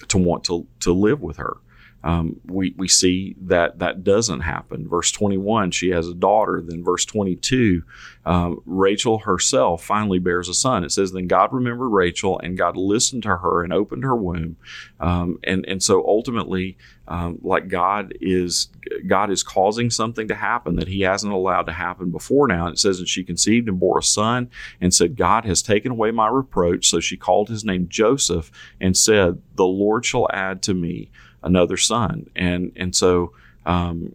to 0.08 0.16
want 0.18 0.44
to 0.44 0.66
to 0.80 0.92
live 0.92 1.20
with 1.20 1.36
her 1.36 1.58
um, 2.04 2.40
we, 2.46 2.74
we 2.76 2.88
see 2.88 3.36
that 3.42 3.78
that 3.78 4.02
doesn't 4.02 4.40
happen. 4.40 4.88
Verse 4.88 5.12
21, 5.12 5.70
she 5.70 5.90
has 5.90 6.08
a 6.08 6.14
daughter. 6.14 6.62
Then, 6.64 6.82
verse 6.82 7.04
22, 7.04 7.82
um, 8.24 8.60
Rachel 8.66 9.18
herself 9.18 9.84
finally 9.84 10.18
bears 10.18 10.48
a 10.48 10.54
son. 10.54 10.84
It 10.84 10.90
says, 10.90 11.12
Then 11.12 11.28
God 11.28 11.52
remembered 11.52 11.88
Rachel, 11.88 12.40
and 12.40 12.58
God 12.58 12.76
listened 12.76 13.22
to 13.24 13.36
her 13.36 13.62
and 13.62 13.72
opened 13.72 14.02
her 14.04 14.16
womb. 14.16 14.56
Um, 14.98 15.38
and, 15.44 15.64
and 15.66 15.82
so 15.82 16.04
ultimately, 16.06 16.76
um, 17.06 17.38
like 17.42 17.68
God 17.68 18.14
is 18.20 18.68
God 19.06 19.30
is 19.30 19.42
causing 19.42 19.90
something 19.90 20.28
to 20.28 20.34
happen 20.34 20.76
that 20.76 20.88
He 20.88 21.02
hasn't 21.02 21.32
allowed 21.32 21.66
to 21.66 21.72
happen 21.72 22.10
before 22.10 22.46
now. 22.48 22.66
And 22.66 22.74
it 22.74 22.78
says, 22.78 22.98
And 22.98 23.08
she 23.08 23.24
conceived 23.24 23.68
and 23.68 23.78
bore 23.78 23.98
a 23.98 24.02
son, 24.02 24.50
and 24.80 24.94
said, 24.94 25.16
God 25.16 25.44
has 25.44 25.62
taken 25.62 25.92
away 25.92 26.10
my 26.10 26.28
reproach. 26.28 26.88
So 26.88 27.00
she 27.00 27.16
called 27.16 27.48
his 27.48 27.64
name 27.64 27.88
Joseph 27.88 28.50
and 28.80 28.96
said, 28.96 29.40
The 29.54 29.64
Lord 29.64 30.04
shall 30.04 30.28
add 30.32 30.62
to 30.62 30.74
me 30.74 31.10
another 31.42 31.76
son. 31.76 32.30
And 32.34 32.72
and 32.76 32.94
so 32.94 33.32
um, 33.66 34.14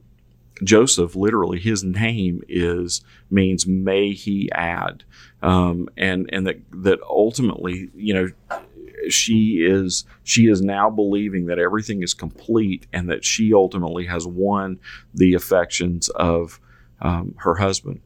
Joseph, 0.63 1.15
literally, 1.15 1.59
his 1.59 1.83
name 1.83 2.41
is 2.47 3.01
means 3.29 3.67
may 3.67 4.13
he 4.13 4.51
add, 4.51 5.03
um, 5.41 5.89
and 5.97 6.29
and 6.31 6.47
that 6.47 6.59
that 6.71 6.99
ultimately, 7.03 7.89
you 7.95 8.13
know, 8.13 8.29
she 9.09 9.65
is 9.65 10.05
she 10.23 10.47
is 10.47 10.61
now 10.61 10.89
believing 10.89 11.45
that 11.45 11.59
everything 11.59 12.01
is 12.01 12.13
complete 12.13 12.87
and 12.91 13.09
that 13.09 13.23
she 13.23 13.53
ultimately 13.53 14.05
has 14.05 14.25
won 14.25 14.79
the 15.13 15.33
affections 15.33 16.09
of 16.09 16.59
um, 17.01 17.35
her 17.37 17.55
husband 17.55 18.01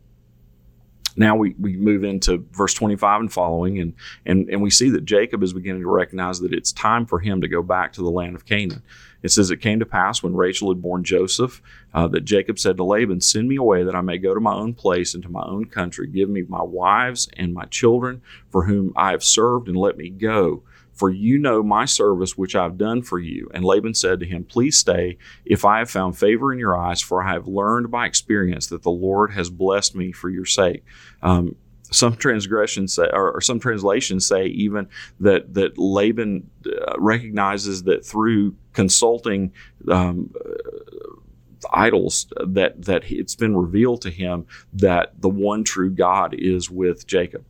now 1.15 1.35
we, 1.35 1.55
we 1.59 1.75
move 1.75 2.03
into 2.03 2.45
verse 2.51 2.73
25 2.73 3.21
and 3.21 3.33
following, 3.33 3.79
and, 3.79 3.93
and, 4.25 4.49
and 4.49 4.61
we 4.61 4.69
see 4.69 4.89
that 4.91 5.05
Jacob 5.05 5.43
is 5.43 5.53
beginning 5.53 5.81
to 5.81 5.89
recognize 5.89 6.39
that 6.39 6.53
it's 6.53 6.71
time 6.71 7.05
for 7.05 7.19
him 7.19 7.41
to 7.41 7.47
go 7.47 7.61
back 7.61 7.93
to 7.93 8.01
the 8.01 8.09
land 8.09 8.35
of 8.35 8.45
Canaan. 8.45 8.83
It 9.23 9.29
says, 9.29 9.51
It 9.51 9.57
came 9.57 9.79
to 9.79 9.85
pass 9.85 10.23
when 10.23 10.35
Rachel 10.35 10.69
had 10.69 10.81
borne 10.81 11.03
Joseph 11.03 11.61
uh, 11.93 12.07
that 12.09 12.25
Jacob 12.25 12.59
said 12.59 12.77
to 12.77 12.83
Laban, 12.83 13.21
Send 13.21 13.47
me 13.47 13.55
away 13.55 13.83
that 13.83 13.95
I 13.95 14.01
may 14.01 14.17
go 14.17 14.33
to 14.33 14.39
my 14.39 14.53
own 14.53 14.73
place 14.73 15.13
and 15.13 15.23
to 15.23 15.29
my 15.29 15.43
own 15.43 15.65
country. 15.65 16.07
Give 16.07 16.29
me 16.29 16.43
my 16.47 16.63
wives 16.63 17.29
and 17.37 17.53
my 17.53 17.65
children 17.65 18.21
for 18.49 18.65
whom 18.65 18.93
I 18.95 19.11
have 19.11 19.23
served, 19.23 19.67
and 19.67 19.77
let 19.77 19.97
me 19.97 20.09
go 20.09 20.63
for 20.93 21.09
you 21.09 21.37
know 21.39 21.63
my 21.63 21.85
service 21.85 22.37
which 22.37 22.55
I 22.55 22.63
have 22.63 22.77
done 22.77 23.01
for 23.01 23.17
you. 23.17 23.49
And 23.53 23.63
Laban 23.63 23.93
said 23.93 24.19
to 24.19 24.25
him, 24.25 24.43
Please 24.43 24.77
stay, 24.77 25.17
if 25.45 25.65
I 25.65 25.79
have 25.79 25.89
found 25.89 26.17
favor 26.17 26.53
in 26.53 26.59
your 26.59 26.77
eyes, 26.77 27.01
for 27.01 27.23
I 27.23 27.33
have 27.33 27.47
learned 27.47 27.89
by 27.89 28.05
experience 28.05 28.67
that 28.67 28.83
the 28.83 28.91
Lord 28.91 29.31
has 29.31 29.49
blessed 29.49 29.95
me 29.95 30.11
for 30.11 30.29
your 30.29 30.45
sake. 30.45 30.83
Um, 31.23 31.55
some 31.91 32.15
transgressions 32.15 32.93
say, 32.93 33.09
or, 33.11 33.31
or, 33.33 33.41
some 33.41 33.59
translations 33.59 34.25
say 34.25 34.45
even 34.47 34.87
that 35.19 35.53
that 35.53 35.77
Laban 35.77 36.49
uh, 36.65 36.93
recognizes 36.97 37.83
that 37.83 38.05
through 38.05 38.55
consulting 38.73 39.51
um, 39.89 40.33
uh, 40.43 41.67
idols 41.73 42.27
that 42.45 42.81
that 42.83 43.03
it's 43.11 43.35
been 43.35 43.55
revealed 43.55 44.01
to 44.01 44.09
him 44.09 44.45
that 44.73 45.21
the 45.21 45.29
one 45.29 45.63
true 45.63 45.91
God 45.91 46.33
is 46.33 46.69
with 46.69 47.05
Jacob, 47.05 47.43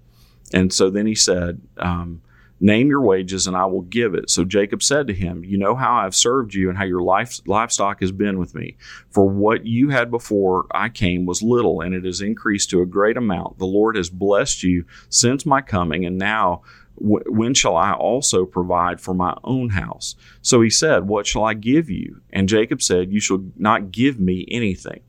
and 0.54 0.74
so 0.74 0.90
then 0.90 1.06
he 1.06 1.16
said. 1.16 1.62
Um, 1.78 2.22
Name 2.64 2.90
your 2.90 3.02
wages, 3.02 3.48
and 3.48 3.58
I 3.58 3.66
will 3.66 3.82
give 3.82 4.14
it. 4.14 4.30
So 4.30 4.46
Jacob 4.46 4.84
said 4.84 5.08
to 5.08 5.16
him, 5.16 5.44
You 5.44 5.58
know 5.58 5.76
how 5.76 5.96
I've 5.96 6.16
served 6.16 6.54
you, 6.54 6.70
and 6.70 6.78
how 6.78 6.84
your 6.84 7.02
life, 7.02 7.40
livestock 7.48 8.02
has 8.02 8.12
been 8.12 8.38
with 8.38 8.54
me. 8.54 8.78
For 9.10 9.28
what 9.28 9.66
you 9.66 9.90
had 9.90 10.12
before 10.12 10.68
I 10.72 10.90
came 10.90 11.26
was 11.26 11.42
little, 11.42 11.82
and 11.82 11.96
it 11.96 12.06
has 12.06 12.22
increased 12.22 12.70
to 12.70 12.82
a 12.82 12.86
great 12.86 13.18
amount. 13.18 13.58
The 13.58 13.66
Lord 13.66 13.96
has 13.96 14.12
blessed 14.12 14.62
you 14.62 14.86
since 15.10 15.44
my 15.44 15.62
coming, 15.62 16.06
and 16.06 16.20
now 16.20 16.62
when 17.04 17.56
shall 17.56 17.76
I 17.76 17.94
also 17.94 18.46
provide 18.46 19.02
for 19.02 19.16
my 19.16 19.36
own 19.44 19.70
house? 19.70 20.16
So 20.44 20.62
he 20.62 20.70
said, 20.70 21.08
What 21.08 21.26
shall 21.26 21.44
I 21.44 21.56
give 21.56 21.90
you? 21.90 22.22
And 22.32 22.48
Jacob 22.48 22.82
said, 22.82 23.12
You 23.12 23.20
shall 23.20 23.44
not 23.58 23.92
give 23.92 24.20
me 24.20 24.46
anything. 24.52 25.02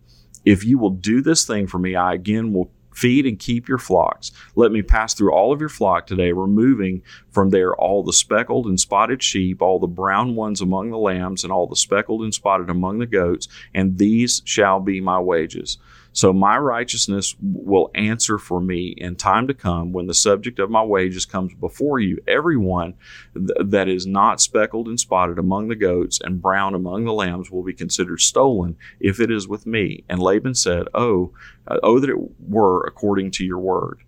If 0.45 0.65
you 0.65 0.79
will 0.79 0.91
do 0.91 1.21
this 1.21 1.45
thing 1.45 1.67
for 1.67 1.79
me, 1.79 1.95
I 1.95 2.15
again 2.15 2.53
will 2.53 2.71
Feed 2.95 3.27
and 3.27 3.39
keep 3.39 3.69
your 3.69 3.79
flocks. 3.79 4.33
Let 4.55 4.73
me 4.73 4.83
pass 4.83 5.15
through 5.15 5.33
all 5.33 5.53
of 5.53 5.61
your 5.61 5.69
flock 5.69 6.07
today, 6.07 6.33
removing 6.33 7.03
from 7.31 7.51
there 7.51 7.75
all 7.75 8.03
the 8.03 8.13
speckled 8.13 8.67
and 8.67 8.79
spotted 8.79 9.23
sheep, 9.23 9.63
all 9.63 9.79
the 9.79 9.87
brown 9.87 10.35
ones 10.35 10.61
among 10.61 10.91
the 10.91 10.99
lambs, 10.99 11.45
and 11.45 11.53
all 11.53 11.67
the 11.67 11.77
speckled 11.77 12.23
and 12.23 12.35
spotted 12.35 12.71
among 12.71 12.99
the 12.99 13.07
goats, 13.07 13.49
and 13.75 13.99
these 13.99 14.43
shall 14.45 14.81
be 14.81 15.01
my 15.01 15.19
wages. 15.19 15.79
So 16.13 16.33
my 16.33 16.59
righteousness 16.59 17.35
will 17.41 17.91
answer 17.95 18.39
for 18.39 18.61
me 18.61 18.95
in 18.97 19.17
time 19.17 19.47
to 19.49 19.55
come 19.55 19.93
when 19.93 20.07
the 20.07 20.15
subject 20.15 20.59
of 20.59 20.71
my 20.71 20.83
wages 20.83 21.25
comes 21.25 21.55
before 21.55 22.01
you. 22.01 22.19
Everyone 22.27 22.95
th- 23.35 23.49
that 23.61 23.89
is 23.89 24.07
not 24.07 24.41
speckled 24.41 24.89
and 24.89 25.01
spotted 25.01 25.39
among 25.39 25.69
the 25.69 25.75
goats 25.75 26.21
and 26.23 26.43
brown 26.43 26.75
among 26.75 27.05
the 27.05 27.13
lambs 27.13 27.51
will 27.51 27.63
be 27.63 27.73
considered 27.73 28.21
stolen 28.21 28.77
if 29.01 29.21
it 29.21 29.31
is 29.31 29.49
with 29.49 29.67
me. 29.67 30.05
And 30.09 30.21
Laban 30.21 30.55
said, 30.55 30.87
Oh, 30.95 31.33
uh, 31.67 31.79
oh, 31.83 31.99
that 31.99 32.11
it 32.11 32.19
were 32.49 32.83
according 32.85 33.31
to 33.33 33.45
your 33.45 33.59
word. 33.59 34.01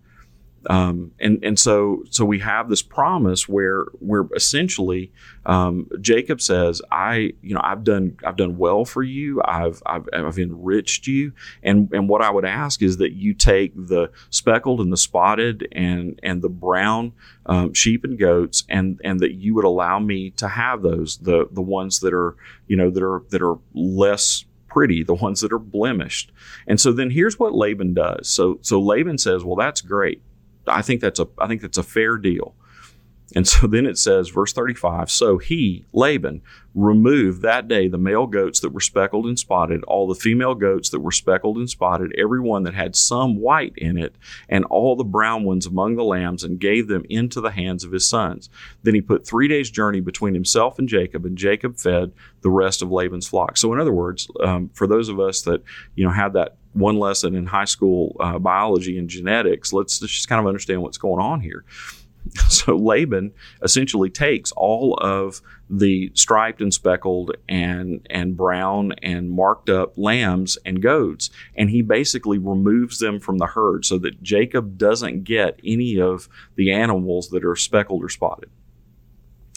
Um, 0.69 1.11
and 1.19 1.43
and 1.43 1.59
so 1.59 2.03
so 2.09 2.25
we 2.25 2.39
have 2.39 2.69
this 2.69 2.81
promise 2.81 3.47
where 3.47 3.85
where 3.99 4.27
essentially 4.35 5.11
um, 5.45 5.87
Jacob 6.01 6.41
says, 6.41 6.81
I 6.91 7.33
you 7.41 7.53
know 7.53 7.61
I've 7.63 7.83
done 7.83 8.17
I've 8.25 8.37
done 8.37 8.57
well 8.57 8.85
for 8.85 9.03
you. 9.03 9.41
I've, 9.45 9.81
I've 9.85 10.07
I've 10.13 10.39
enriched 10.39 11.07
you. 11.07 11.33
And 11.63 11.89
and 11.93 12.09
what 12.09 12.21
I 12.21 12.29
would 12.29 12.45
ask 12.45 12.81
is 12.81 12.97
that 12.97 13.13
you 13.13 13.33
take 13.33 13.73
the 13.75 14.09
speckled 14.29 14.81
and 14.81 14.91
the 14.91 14.97
spotted 14.97 15.67
and 15.71 16.19
and 16.23 16.41
the 16.41 16.49
brown 16.49 17.13
um, 17.45 17.73
sheep 17.73 18.03
and 18.03 18.17
goats, 18.17 18.63
and 18.69 18.99
and 19.03 19.19
that 19.19 19.33
you 19.33 19.53
would 19.55 19.65
allow 19.65 19.99
me 19.99 20.31
to 20.31 20.47
have 20.47 20.81
those 20.81 21.17
the 21.17 21.47
the 21.51 21.61
ones 21.61 21.99
that 21.99 22.13
are 22.13 22.35
you 22.67 22.75
know 22.75 22.89
that 22.89 23.03
are 23.03 23.23
that 23.29 23.41
are 23.41 23.57
less 23.73 24.45
pretty, 24.67 25.03
the 25.03 25.13
ones 25.13 25.39
that 25.39 25.53
are 25.53 25.59
blemished. 25.59 26.33
And 26.67 26.81
so 26.81 26.91
then 26.91 27.09
here's 27.09 27.39
what 27.39 27.53
Laban 27.53 27.93
does. 27.93 28.27
So 28.27 28.59
so 28.61 28.79
Laban 28.79 29.17
says, 29.17 29.43
"Well, 29.43 29.55
that's 29.55 29.81
great. 29.81 30.21
I 30.67 30.81
think 30.81 31.01
that's 31.01 31.19
a 31.19 31.27
I 31.37 31.47
think 31.47 31.61
that's 31.61 31.77
a 31.77 31.83
fair 31.83 32.17
deal." 32.17 32.55
And 33.33 33.47
so 33.47 33.67
then 33.67 33.85
it 33.85 33.97
says, 33.97 34.29
verse 34.29 34.53
35 34.53 35.09
So 35.09 35.37
he, 35.37 35.85
Laban, 35.93 36.41
removed 36.73 37.41
that 37.41 37.67
day 37.67 37.87
the 37.87 37.97
male 37.97 38.27
goats 38.27 38.59
that 38.59 38.73
were 38.73 38.81
speckled 38.81 39.25
and 39.25 39.39
spotted, 39.39 39.83
all 39.85 40.07
the 40.07 40.15
female 40.15 40.55
goats 40.55 40.89
that 40.89 40.99
were 40.99 41.11
speckled 41.11 41.57
and 41.57 41.69
spotted, 41.69 42.13
every 42.17 42.41
one 42.41 42.63
that 42.63 42.73
had 42.73 42.95
some 42.95 43.37
white 43.37 43.73
in 43.77 43.97
it, 43.97 44.15
and 44.49 44.65
all 44.65 44.95
the 44.95 45.03
brown 45.03 45.43
ones 45.43 45.65
among 45.65 45.95
the 45.95 46.03
lambs, 46.03 46.43
and 46.43 46.59
gave 46.59 46.87
them 46.87 47.05
into 47.09 47.39
the 47.39 47.51
hands 47.51 47.83
of 47.83 47.91
his 47.91 48.07
sons. 48.07 48.49
Then 48.83 48.93
he 48.93 49.01
put 49.01 49.25
three 49.25 49.47
days' 49.47 49.71
journey 49.71 50.01
between 50.01 50.33
himself 50.33 50.77
and 50.77 50.89
Jacob, 50.89 51.25
and 51.25 51.37
Jacob 51.37 51.77
fed 51.77 52.11
the 52.41 52.51
rest 52.51 52.81
of 52.81 52.91
Laban's 52.91 53.27
flock. 53.27 53.57
So, 53.57 53.71
in 53.73 53.79
other 53.79 53.93
words, 53.93 54.27
um, 54.43 54.69
for 54.73 54.85
those 54.85 55.09
of 55.09 55.19
us 55.19 55.41
that 55.43 55.63
you 55.95 56.03
know 56.03 56.11
had 56.11 56.33
that 56.33 56.57
one 56.75 56.97
lesson 56.97 57.35
in 57.35 57.45
high 57.45 57.65
school 57.65 58.15
uh, 58.19 58.37
biology 58.37 58.97
and 58.97 59.09
genetics, 59.09 59.73
let's 59.73 59.99
just 59.99 60.27
kind 60.27 60.39
of 60.39 60.47
understand 60.47 60.81
what's 60.81 60.97
going 60.97 61.21
on 61.21 61.41
here. 61.41 61.63
So 62.49 62.75
Laban 62.75 63.33
essentially 63.61 64.09
takes 64.09 64.51
all 64.53 64.95
of 64.95 65.43
the 65.69 66.11
striped 66.15 66.59
and 66.59 66.73
speckled 66.73 67.37
and 67.47 68.05
and 68.09 68.35
brown 68.35 68.93
and 69.03 69.29
marked 69.29 69.69
up 69.69 69.95
lambs 69.95 70.57
and 70.65 70.81
goats 70.81 71.29
and 71.55 71.69
he 71.69 71.83
basically 71.83 72.39
removes 72.39 72.97
them 72.97 73.19
from 73.19 73.37
the 73.37 73.45
herd 73.45 73.85
so 73.85 73.99
that 73.99 74.23
Jacob 74.23 74.75
doesn't 74.75 75.23
get 75.23 75.59
any 75.63 76.01
of 76.01 76.27
the 76.55 76.71
animals 76.71 77.29
that 77.29 77.45
are 77.45 77.55
speckled 77.55 78.03
or 78.03 78.09
spotted. 78.09 78.49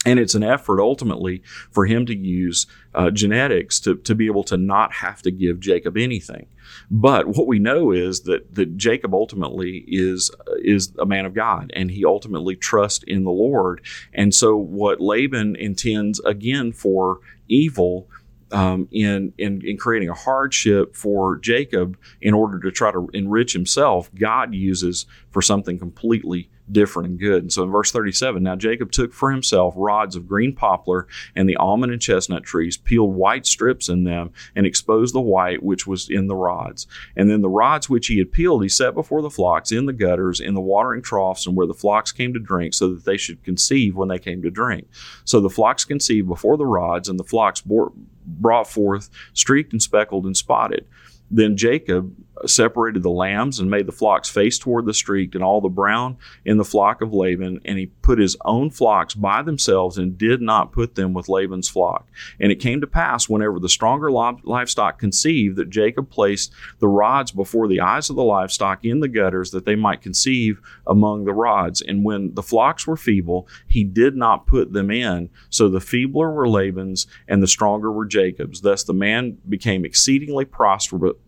And 0.05 0.17
it's 0.17 0.35
an 0.35 0.43
effort 0.43 0.79
ultimately 0.79 1.43
for 1.71 1.85
him 1.85 2.05
to 2.05 2.15
use 2.15 2.67
uh, 2.95 3.11
genetics 3.11 3.81
to, 3.81 3.95
to 3.97 4.15
be 4.15 4.27
able 4.27 4.45
to 4.45 4.55
not 4.55 4.93
have 4.93 5.21
to 5.23 5.31
give 5.31 5.59
Jacob 5.59 5.97
anything. 5.97 6.47
But 6.89 7.27
what 7.27 7.47
we 7.47 7.59
know 7.59 7.91
is 7.91 8.21
that, 8.21 8.55
that 8.55 8.77
Jacob 8.77 9.13
ultimately 9.13 9.83
is, 9.87 10.31
is 10.63 10.93
a 10.99 11.05
man 11.05 11.25
of 11.25 11.33
God 11.33 11.71
and 11.75 11.91
he 11.91 12.05
ultimately 12.05 12.55
trusts 12.55 13.03
in 13.07 13.25
the 13.25 13.31
Lord. 13.31 13.81
And 14.13 14.33
so, 14.33 14.55
what 14.55 15.01
Laban 15.01 15.55
intends 15.57 16.19
again 16.21 16.71
for 16.71 17.19
evil 17.49 18.07
um, 18.51 18.87
in, 18.91 19.33
in, 19.37 19.61
in 19.65 19.77
creating 19.77 20.09
a 20.09 20.13
hardship 20.13 20.95
for 20.95 21.37
Jacob 21.37 21.97
in 22.21 22.33
order 22.33 22.59
to 22.59 22.71
try 22.71 22.91
to 22.91 23.09
enrich 23.13 23.53
himself, 23.53 24.09
God 24.15 24.53
uses 24.53 25.05
for 25.29 25.41
something 25.41 25.77
completely 25.77 26.49
different 26.71 27.09
and 27.09 27.19
good. 27.19 27.43
And 27.43 27.51
so 27.51 27.63
in 27.63 27.71
verse 27.71 27.91
37, 27.91 28.43
now 28.43 28.55
Jacob 28.55 28.91
took 28.91 29.13
for 29.13 29.31
himself 29.31 29.73
rods 29.77 30.15
of 30.15 30.27
green 30.27 30.53
poplar 30.53 31.07
and 31.35 31.47
the 31.47 31.57
almond 31.57 31.91
and 31.91 32.01
chestnut 32.01 32.43
trees, 32.43 32.77
peeled 32.77 33.13
white 33.13 33.45
strips 33.45 33.89
in 33.89 34.03
them, 34.03 34.31
and 34.55 34.65
exposed 34.65 35.13
the 35.13 35.21
white 35.21 35.63
which 35.63 35.87
was 35.87 36.09
in 36.09 36.27
the 36.27 36.35
rods. 36.35 36.87
And 37.15 37.29
then 37.29 37.41
the 37.41 37.49
rods 37.49 37.89
which 37.89 38.07
he 38.07 38.17
had 38.17 38.31
peeled 38.31 38.63
he 38.63 38.69
set 38.69 38.93
before 38.93 39.21
the 39.21 39.29
flocks 39.29 39.71
in 39.71 39.85
the 39.85 39.93
gutters, 39.93 40.39
in 40.39 40.53
the 40.53 40.61
watering 40.61 41.01
troughs, 41.01 41.45
and 41.45 41.55
where 41.55 41.67
the 41.67 41.73
flocks 41.73 42.11
came 42.11 42.33
to 42.33 42.39
drink, 42.39 42.73
so 42.73 42.93
that 42.93 43.05
they 43.05 43.17
should 43.17 43.43
conceive 43.43 43.95
when 43.95 44.09
they 44.09 44.19
came 44.19 44.41
to 44.41 44.51
drink. 44.51 44.87
So 45.25 45.39
the 45.39 45.49
flocks 45.49 45.85
conceived 45.85 46.27
before 46.27 46.57
the 46.57 46.65
rods, 46.65 47.09
and 47.09 47.19
the 47.19 47.23
flocks 47.23 47.61
bore, 47.61 47.91
brought 48.25 48.67
forth 48.67 49.09
streaked 49.33 49.73
and 49.73 49.81
speckled 49.81 50.25
and 50.25 50.37
spotted. 50.37 50.85
Then 51.31 51.57
Jacob 51.57 52.15
separated 52.45 53.03
the 53.03 53.09
lambs 53.09 53.59
and 53.59 53.69
made 53.69 53.85
the 53.85 53.91
flocks 53.91 54.29
face 54.29 54.57
toward 54.57 54.85
the 54.85 54.93
street 54.93 55.35
and 55.35 55.43
all 55.43 55.61
the 55.61 55.69
brown 55.69 56.17
in 56.45 56.57
the 56.57 56.63
flock 56.63 57.01
of 57.01 57.13
Laban. 57.13 57.59
And 57.65 57.77
he 57.77 57.87
put 57.87 58.19
his 58.19 58.37
own 58.45 58.69
flocks 58.69 59.13
by 59.13 59.41
themselves 59.41 59.97
and 59.97 60.17
did 60.17 60.41
not 60.41 60.71
put 60.71 60.95
them 60.95 61.13
with 61.13 61.29
Laban's 61.29 61.69
flock. 61.69 62.07
And 62.39 62.51
it 62.51 62.59
came 62.59 62.81
to 62.81 62.87
pass, 62.87 63.27
whenever 63.27 63.59
the 63.59 63.69
stronger 63.69 64.09
livestock 64.09 64.99
conceived, 64.99 65.57
that 65.57 65.69
Jacob 65.69 66.09
placed 66.09 66.53
the 66.79 66.87
rods 66.87 67.31
before 67.31 67.67
the 67.67 67.81
eyes 67.81 68.09
of 68.09 68.15
the 68.15 68.23
livestock 68.23 68.85
in 68.85 68.99
the 68.99 69.07
gutters 69.07 69.51
that 69.51 69.65
they 69.65 69.75
might 69.75 70.01
conceive 70.01 70.61
among 70.87 71.25
the 71.25 71.33
rods. 71.33 71.81
And 71.81 72.05
when 72.05 72.33
the 72.35 72.43
flocks 72.43 72.87
were 72.87 72.97
feeble, 72.97 73.47
he 73.67 73.83
did 73.83 74.15
not 74.15 74.47
put 74.47 74.73
them 74.73 74.89
in. 74.89 75.29
So 75.49 75.67
the 75.67 75.81
feebler 75.81 76.31
were 76.31 76.47
Laban's 76.47 77.07
and 77.27 77.43
the 77.43 77.47
stronger 77.47 77.91
were 77.91 78.05
Jacob's. 78.05 78.61
Thus 78.61 78.83
the 78.83 78.93
man 78.93 79.37
became 79.47 79.83
exceedingly 79.83 80.45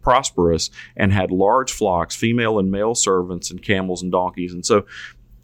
prosperous 0.02 0.70
and 0.96 1.12
had 1.14 1.32
large 1.32 1.72
flocks, 1.72 2.16
female 2.16 2.60
and 2.60 2.72
male 2.72 2.96
servants, 2.96 3.52
and 3.52 3.62
camels 3.62 4.02
and 4.02 4.12
donkeys. 4.12 4.54
And 4.54 4.66
so 4.66 4.86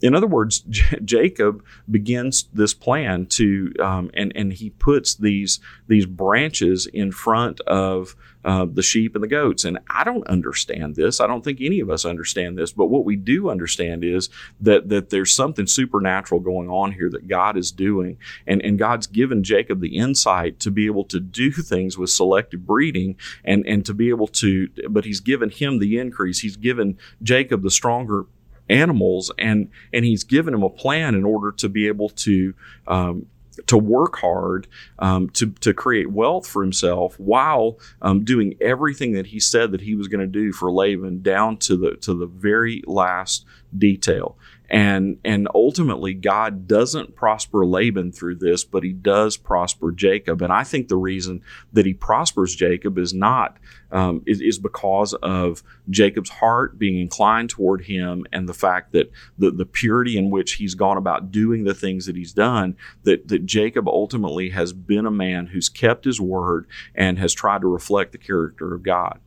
in 0.00 0.14
other 0.14 0.26
words, 0.26 0.60
J- 0.68 0.98
Jacob 1.04 1.64
begins 1.90 2.48
this 2.52 2.74
plan 2.74 3.26
to, 3.26 3.72
um, 3.80 4.10
and 4.14 4.32
and 4.34 4.52
he 4.52 4.70
puts 4.70 5.14
these 5.14 5.60
these 5.86 6.06
branches 6.06 6.86
in 6.86 7.12
front 7.12 7.60
of 7.62 8.14
uh, 8.48 8.64
the 8.64 8.82
sheep 8.82 9.14
and 9.14 9.22
the 9.22 9.28
goats. 9.28 9.66
And 9.66 9.78
I 9.90 10.04
don't 10.04 10.26
understand 10.26 10.96
this. 10.96 11.20
I 11.20 11.26
don't 11.26 11.44
think 11.44 11.60
any 11.60 11.80
of 11.80 11.90
us 11.90 12.06
understand 12.06 12.56
this. 12.56 12.72
But 12.72 12.86
what 12.86 13.04
we 13.04 13.14
do 13.14 13.50
understand 13.50 14.02
is 14.02 14.30
that 14.58 14.88
that 14.88 15.10
there's 15.10 15.34
something 15.34 15.66
supernatural 15.66 16.40
going 16.40 16.70
on 16.70 16.92
here 16.92 17.10
that 17.10 17.28
God 17.28 17.58
is 17.58 17.70
doing, 17.70 18.16
and 18.46 18.62
and 18.62 18.78
God's 18.78 19.06
given 19.06 19.44
Jacob 19.44 19.82
the 19.82 19.98
insight 19.98 20.60
to 20.60 20.70
be 20.70 20.86
able 20.86 21.04
to 21.04 21.20
do 21.20 21.52
things 21.52 21.98
with 21.98 22.08
selective 22.08 22.64
breeding, 22.64 23.16
and 23.44 23.66
and 23.66 23.84
to 23.84 23.92
be 23.92 24.08
able 24.08 24.28
to. 24.28 24.68
But 24.88 25.04
He's 25.04 25.20
given 25.20 25.50
him 25.50 25.78
the 25.78 25.98
increase. 25.98 26.38
He's 26.38 26.56
given 26.56 26.96
Jacob 27.22 27.62
the 27.62 27.70
stronger 27.70 28.24
animals, 28.70 29.30
and 29.36 29.68
and 29.92 30.06
he's 30.06 30.24
given 30.24 30.54
him 30.54 30.62
a 30.62 30.70
plan 30.70 31.14
in 31.14 31.24
order 31.24 31.52
to 31.52 31.68
be 31.68 31.86
able 31.86 32.08
to. 32.08 32.54
Um, 32.86 33.26
to 33.66 33.76
work 33.76 34.18
hard 34.18 34.66
um, 34.98 35.28
to, 35.30 35.50
to 35.50 35.74
create 35.74 36.10
wealth 36.10 36.46
for 36.46 36.62
himself 36.62 37.18
while 37.18 37.78
um, 38.02 38.24
doing 38.24 38.54
everything 38.60 39.12
that 39.12 39.26
he 39.26 39.40
said 39.40 39.72
that 39.72 39.80
he 39.80 39.94
was 39.94 40.08
going 40.08 40.20
to 40.20 40.26
do 40.26 40.52
for 40.52 40.72
Laban 40.72 41.22
down 41.22 41.56
to 41.58 41.76
the 41.76 41.96
to 41.96 42.14
the 42.14 42.26
very 42.26 42.82
last 42.86 43.44
detail 43.76 44.36
and 44.68 45.18
and 45.24 45.48
ultimately 45.54 46.14
God 46.14 46.66
doesn't 46.66 47.16
prosper 47.16 47.64
Laban 47.64 48.12
through 48.12 48.36
this, 48.36 48.64
but 48.64 48.82
he 48.82 48.92
does 48.92 49.36
prosper 49.36 49.92
Jacob. 49.92 50.42
And 50.42 50.52
I 50.52 50.64
think 50.64 50.88
the 50.88 50.96
reason 50.96 51.42
that 51.72 51.86
he 51.86 51.94
prospers 51.94 52.54
Jacob 52.54 52.98
is 52.98 53.14
not 53.14 53.58
um, 53.90 54.22
is, 54.26 54.40
is, 54.40 54.58
because 54.58 55.14
of 55.14 55.62
Jacob's 55.88 56.28
heart 56.28 56.78
being 56.78 57.00
inclined 57.00 57.48
toward 57.50 57.84
him 57.84 58.26
and 58.32 58.48
the 58.48 58.54
fact 58.54 58.92
that 58.92 59.10
the, 59.38 59.50
the 59.50 59.64
purity 59.64 60.18
in 60.18 60.30
which 60.30 60.54
he's 60.54 60.74
gone 60.74 60.98
about 60.98 61.30
doing 61.30 61.64
the 61.64 61.74
things 61.74 62.06
that 62.06 62.16
he's 62.16 62.32
done, 62.32 62.76
that, 63.04 63.28
that 63.28 63.46
Jacob 63.46 63.88
ultimately 63.88 64.50
has 64.50 64.72
been 64.72 65.06
a 65.06 65.10
man 65.10 65.46
who's 65.46 65.68
kept 65.68 66.04
his 66.04 66.20
word 66.20 66.66
and 66.94 67.18
has 67.18 67.32
tried 67.32 67.62
to 67.62 67.66
reflect 67.66 68.12
the 68.12 68.18
character 68.18 68.74
of 68.74 68.82
God. 68.82 69.20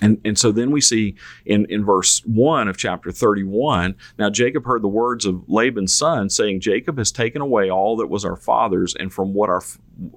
And, 0.00 0.20
and 0.24 0.38
so 0.38 0.52
then 0.52 0.70
we 0.70 0.80
see 0.80 1.16
in, 1.44 1.66
in 1.68 1.84
verse 1.84 2.22
1 2.24 2.68
of 2.68 2.76
chapter 2.76 3.10
31 3.10 3.96
now 4.18 4.30
Jacob 4.30 4.64
heard 4.64 4.82
the 4.82 4.88
words 4.88 5.24
of 5.24 5.48
Laban's 5.48 5.94
son 5.94 6.30
saying, 6.30 6.60
Jacob 6.60 6.98
has 6.98 7.10
taken 7.10 7.42
away 7.42 7.70
all 7.70 7.96
that 7.96 8.08
was 8.08 8.24
our 8.24 8.36
father's, 8.36 8.94
and 8.94 9.12
from 9.12 9.34
what 9.34 9.50
our 9.50 9.62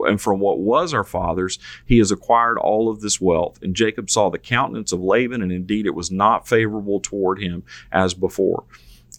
and 0.01 0.21
from 0.21 0.39
what 0.39 0.59
was 0.59 0.93
our 0.93 1.03
father's, 1.03 1.57
he 1.85 1.97
has 1.97 2.11
acquired 2.11 2.57
all 2.57 2.89
of 2.89 3.01
this 3.01 3.19
wealth. 3.19 3.59
And 3.61 3.75
Jacob 3.75 4.09
saw 4.09 4.29
the 4.29 4.37
countenance 4.37 4.91
of 4.91 5.01
Laban, 5.01 5.41
and 5.41 5.51
indeed 5.51 5.85
it 5.85 5.95
was 5.95 6.11
not 6.11 6.47
favorable 6.47 6.99
toward 6.99 7.41
him 7.41 7.63
as 7.91 8.13
before. 8.13 8.65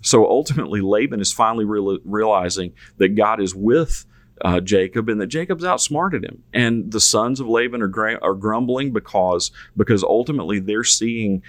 So 0.03 0.27
ultimately, 0.27 0.81
Laban 0.81 1.21
is 1.21 1.33
finally 1.33 1.65
real, 1.65 1.99
realizing 2.05 2.73
that 2.99 3.17
God 3.17 3.41
is 3.41 3.55
with 3.55 4.07
uh, 4.43 4.61
Jacob 4.61 5.09
and 5.09 5.21
that 5.21 5.29
Jacob's 5.29 5.65
outsmarted 5.65 6.25
him. 6.25 6.43
And 6.53 6.91
the 6.91 7.01
sons 7.01 7.39
of 7.39 7.49
Laban 7.49 7.81
are, 7.81 8.19
are 8.23 8.35
grumbling 8.35 8.93
because 8.93 9.53
because 9.77 10.03
ultimately 10.03 10.59
they're 10.59 10.85
seeing 10.85 11.43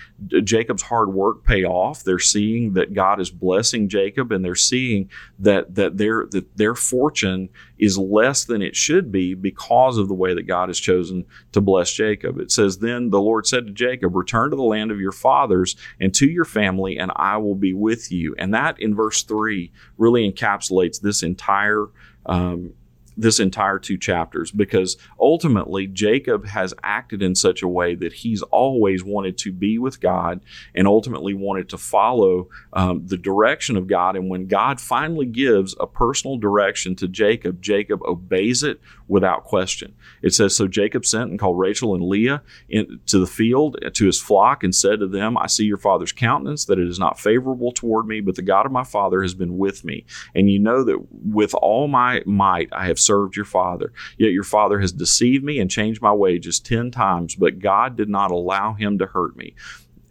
Jacob's 0.44 0.84
hard 0.84 1.12
work 1.12 1.44
pay 1.44 1.64
off. 1.64 2.04
They're 2.04 2.20
seeing 2.20 2.74
that 2.74 2.94
God 2.94 3.20
is 3.20 3.32
blessing 3.32 3.90
Jacob, 3.90 4.32
and 4.32 4.46
they're 4.46 4.56
seeing 4.56 5.10
that 5.40 5.74
that 5.76 5.98
their 5.98 6.28
that 6.32 6.56
their 6.56 6.76
fortune 6.76 7.50
is 7.80 7.98
less 7.98 8.46
than 8.46 8.62
it 8.62 8.76
should 8.76 9.12
be 9.12 9.34
because 9.34 9.98
of 9.98 10.08
the 10.08 10.14
way 10.14 10.34
that 10.36 10.44
God 10.44 10.70
has 10.70 10.80
chosen 10.80 11.26
to 11.52 11.62
bless 11.62 11.92
Jacob. 11.92 12.40
It 12.40 12.52
says, 12.52 12.78
"Then 12.78 13.10
the 13.10 13.22
Lord 13.22 13.48
said 13.48 13.66
to 13.66 13.74
Jacob, 13.74 14.16
Return 14.16 14.52
to 14.52 14.56
the 14.56 14.62
land 14.62 14.92
of 14.92 15.02
your 15.02 15.12
fathers 15.12 15.76
and 16.00 16.14
to 16.14 16.28
your 16.28 16.46
family, 16.46 17.00
and 17.00 17.12
I 17.16 17.38
will 17.38 17.56
be 17.56 17.74
with 17.74 18.12
you." 18.12 18.36
And 18.38 18.54
that 18.54 18.80
in 18.80 18.94
verse 18.94 19.24
three 19.24 19.72
really 19.98 20.32
encapsulates 20.32 21.02
this 21.02 21.24
entire 21.24 21.88
um, 22.26 22.74
this 23.18 23.40
entire 23.40 23.80
two 23.80 23.98
chapters 23.98 24.52
because 24.52 24.98
ultimately 25.20 25.88
Jacob 25.88 26.46
has 26.48 26.74
acted 26.84 27.22
in 27.22 27.36
such 27.36 27.62
a 27.62 27.68
way 27.68 27.96
that 27.96 28.14
he's 28.14 28.42
always 28.44 29.04
wanted 29.04 29.38
to 29.40 29.52
be 29.52 29.78
with 29.78 30.00
God 30.00 30.42
and 30.76 30.88
ultimately 30.88 31.34
wanted 31.34 31.70
to 31.70 31.78
follow 31.78 32.50
um, 32.74 33.06
the 33.06 33.18
direction 33.18 33.78
of 33.78 33.88
God. 33.88 34.16
And 34.16 34.30
when 34.30 34.48
God 34.48 34.80
finally 34.80 35.26
gives 35.26 35.76
a 35.80 35.88
personal 35.88 36.38
direction 36.38 36.96
to 36.98 37.08
Jacob, 37.08 37.62
Jacob 37.62 38.02
obeys 38.04 38.64
it 38.64 38.80
without 39.08 39.44
question. 39.44 39.96
It 40.22 40.34
says, 40.34 40.56
So 40.56 40.68
Jacob 40.68 41.06
sent 41.06 41.30
and 41.30 41.40
called 41.40 41.60
Rachel 41.60 41.94
and 41.94 42.04
Leah 42.04 42.42
into 42.70 43.20
the 43.20 43.28
field 43.28 43.78
to 43.94 44.06
his 44.06 44.20
flock 44.20 44.64
and 44.64 44.74
said 44.74 45.00
to 45.00 45.08
them, 45.08 45.38
I 45.38 45.48
see 45.48 45.66
your 45.66 45.78
father's 45.78 46.12
countenance, 46.12 46.66
that 46.66 46.80
it 46.80 46.88
is 46.88 47.00
not 47.00 47.20
favorable 47.20 47.72
toward 47.72 48.08
me, 48.08 48.22
but 48.22 48.36
the 48.36 48.42
God 48.42 48.66
of 48.66 48.72
my 48.72 48.84
father 48.84 49.22
has 49.22 49.34
been 49.34 49.58
with 49.58 49.84
me. 49.84 50.06
And 50.34 50.50
you 50.50 50.60
know 50.60 50.84
that 50.84 51.06
with 51.12 51.54
all 51.56 51.88
my 51.88 52.24
might 52.26 52.70
I 52.72 52.88
have 52.88 53.00
served 53.04 53.36
your 53.36 53.46
father. 53.46 53.92
Yet 54.18 54.32
your 54.32 54.44
father 54.44 54.80
has 54.80 54.92
deceived 54.92 55.44
me 55.44 55.60
and 55.60 55.70
changed 55.70 56.02
my 56.02 56.14
wages 56.14 56.60
ten 56.60 56.92
times, 56.92 57.36
but 57.36 57.60
God 57.60 57.96
did 57.96 58.10
not 58.10 58.32
allow 58.32 58.74
him 58.74 58.98
to 59.00 59.06
hurt 59.06 59.36
me 59.36 59.56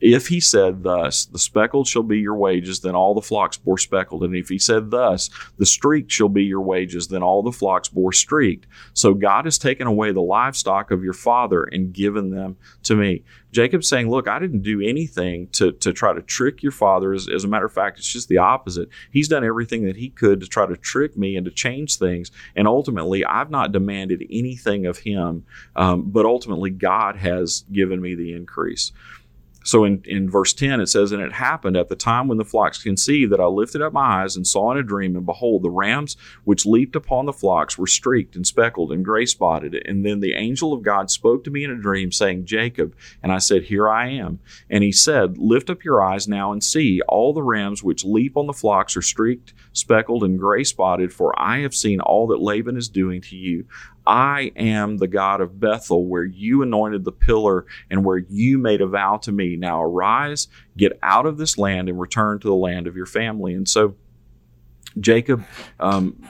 If 0.03 0.27
he 0.27 0.41
said 0.41 0.83
thus, 0.83 1.27
the 1.27 1.39
speckled 1.39 1.87
shall 1.87 2.03
be 2.03 2.19
your 2.19 2.35
wages, 2.35 2.81
then 2.81 2.97
all 2.97 3.15
the 3.15 3.23
flocks 3.23 3.57
bore 3.57 3.79
speckled. 3.79 4.25
And 4.25 4.35
if 4.35 4.49
he 4.49 4.59
said 4.59 4.91
thus, 4.91 5.31
the 5.59 5.65
streaked 5.65 6.11
shall 6.11 6.29
be 6.29 6.43
your 6.43 6.61
wages, 6.61 7.07
then 7.07 7.23
all 7.23 7.41
the 7.41 7.53
flocks 7.53 7.89
bore 7.89 8.13
streaked. 8.13 8.67
So 8.95 9.15
God 9.15 9.45
has 9.45 9.59
taken 9.59 9.87
away 9.87 10.11
the 10.11 10.21
livestock 10.21 10.91
of 10.91 11.05
your 11.05 11.13
father 11.13 11.63
and 11.63 11.93
given 11.93 12.31
them 12.31 12.57
to 12.83 12.97
me. 12.97 13.23
Jacob's 13.53 13.87
saying, 13.87 14.11
Look, 14.11 14.27
I 14.27 14.41
didn't 14.41 14.63
do 14.63 14.81
anything 14.81 15.47
to, 15.53 15.71
to 15.73 15.93
try 15.93 16.13
to 16.13 16.23
trick 16.23 16.63
your 16.63 16.73
father. 16.73 17.13
As, 17.13 17.29
as 17.29 17.45
a 17.45 17.49
matter 17.49 17.67
of 17.67 17.73
fact, 17.73 17.99
it's 17.99 18.13
just 18.13 18.29
the 18.29 18.39
opposite. 18.39 18.89
He's 19.13 19.29
done 19.29 19.45
everything 19.45 19.85
that 19.85 19.97
he 19.97 20.09
could 20.09 20.41
to 20.41 20.49
try 20.49 20.67
to 20.67 20.77
trick 20.77 21.17
me 21.17 21.37
and 21.37 21.45
to 21.45 21.53
change 21.53 21.97
things. 21.97 22.33
And 22.57 22.67
ultimately, 22.67 23.25
I've 23.25 23.51
not 23.51 23.71
demanded 23.71 24.25
anything 24.31 24.87
of 24.87 24.99
him, 24.99 25.45
um, 25.77 26.11
but 26.11 26.25
ultimately, 26.27 26.71
God 26.71 27.17
has 27.17 27.65
given 27.71 28.01
me 28.01 28.15
the 28.15 28.33
increase. 28.33 28.91
So 29.65 29.85
in, 29.85 30.03
in 30.05 30.31
verse 30.31 30.53
10, 30.53 30.81
it 30.81 30.89
says, 30.89 31.13
And 31.13 31.23
it 31.23 31.33
happened 31.33 31.77
at 31.77 31.89
the 31.89 31.97
time 31.97 32.29
when 32.29 32.39
the 32.39 32.45
flocks 32.45 32.83
conceived 32.83 33.33
that 33.33 33.41
I 33.41 33.47
lifted 33.47 33.83
up 33.83 33.93
my 33.93 34.23
eyes 34.23 34.37
and 34.37 34.47
saw 34.47 34.73
in 34.73 34.79
a 34.79 34.83
dream, 34.83 35.17
and 35.17 35.27
behold, 35.27 35.63
the 35.63 35.71
rams 35.71 36.17
which 36.45 36.67
leaped 36.67 36.97
upon 36.97 37.27
the 37.27 37.33
flocks 37.33 37.79
were 37.79 37.87
streaked 37.87 38.37
and 38.37 38.47
speckled 38.47 38.93
and 38.93 39.05
gray 39.05 39.27
spotted. 39.27 39.75
And 39.87 40.05
then 40.05 40.21
the 40.21 40.35
angel 40.35 40.73
of 40.73 40.83
God 40.83 41.11
spoke 41.11 41.45
to 41.45 41.51
me 41.51 41.65
in 41.65 41.71
a 41.71 41.77
dream, 41.77 42.13
saying, 42.13 42.47
Jacob. 42.47 42.95
And 43.23 43.33
I 43.33 43.39
said, 43.39 43.65
Here 43.65 43.89
I 43.89 44.09
am. 44.11 44.41
And 44.71 44.83
he 44.83 44.93
said, 44.93 45.39
Lift 45.39 45.71
up 45.71 45.85
your 45.85 46.03
eyes 46.03 46.29
now 46.29 46.53
and 46.53 46.63
see. 46.63 47.01
All 47.09 47.33
the 47.33 47.43
rams 47.43 47.83
which 47.83 48.05
leap 48.05 48.37
on 48.37 48.47
the 48.47 48.53
flocks 48.53 48.97
are 48.97 49.03
streaked, 49.03 49.55
speckled, 49.73 50.25
and 50.25 50.39
gray 50.39 50.65
spotted, 50.65 51.13
for 51.13 51.39
I 51.39 51.61
have 51.61 51.75
seen 51.75 52.01
all 52.01 52.27
that 52.29 52.41
Laban 52.41 52.77
is 52.77 52.89
doing 52.89 53.21
to 53.23 53.37
you. 53.37 53.67
I 54.07 54.53
am 54.57 54.99
the 54.99 55.07
God 55.09 55.41
of 55.41 55.61
Bethel, 55.61 56.07
where 56.07 56.25
you 56.25 56.63
anointed 56.63 57.05
the 57.05 57.13
pillar 57.13 57.67
and 57.91 58.05
where 58.05 58.19
you 58.19 58.59
made 58.59 58.81
a 58.81 58.87
vow 58.87 59.19
to 59.19 59.33
me. 59.33 59.57
Now 59.57 59.83
arise, 59.83 60.49
get 60.77 60.99
out 61.03 61.27
of 61.27 61.39
this 61.39 61.59
land, 61.59 61.89
and 61.89 62.01
return 62.01 62.41
to 62.41 62.49
the 62.49 62.55
land 62.55 62.87
of 62.87 62.97
your 62.97 63.07
family. 63.07 63.55
And 63.55 63.69
so 63.69 63.95
Jacob, 64.99 65.45
um, 65.81 66.23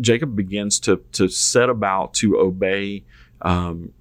Jacob 0.00 0.36
begins 0.36 0.80
to 0.80 1.02
to 1.12 1.28
set 1.28 1.70
about 1.70 2.14
to 2.14 2.38
obey 2.38 3.04
um, 3.42 3.92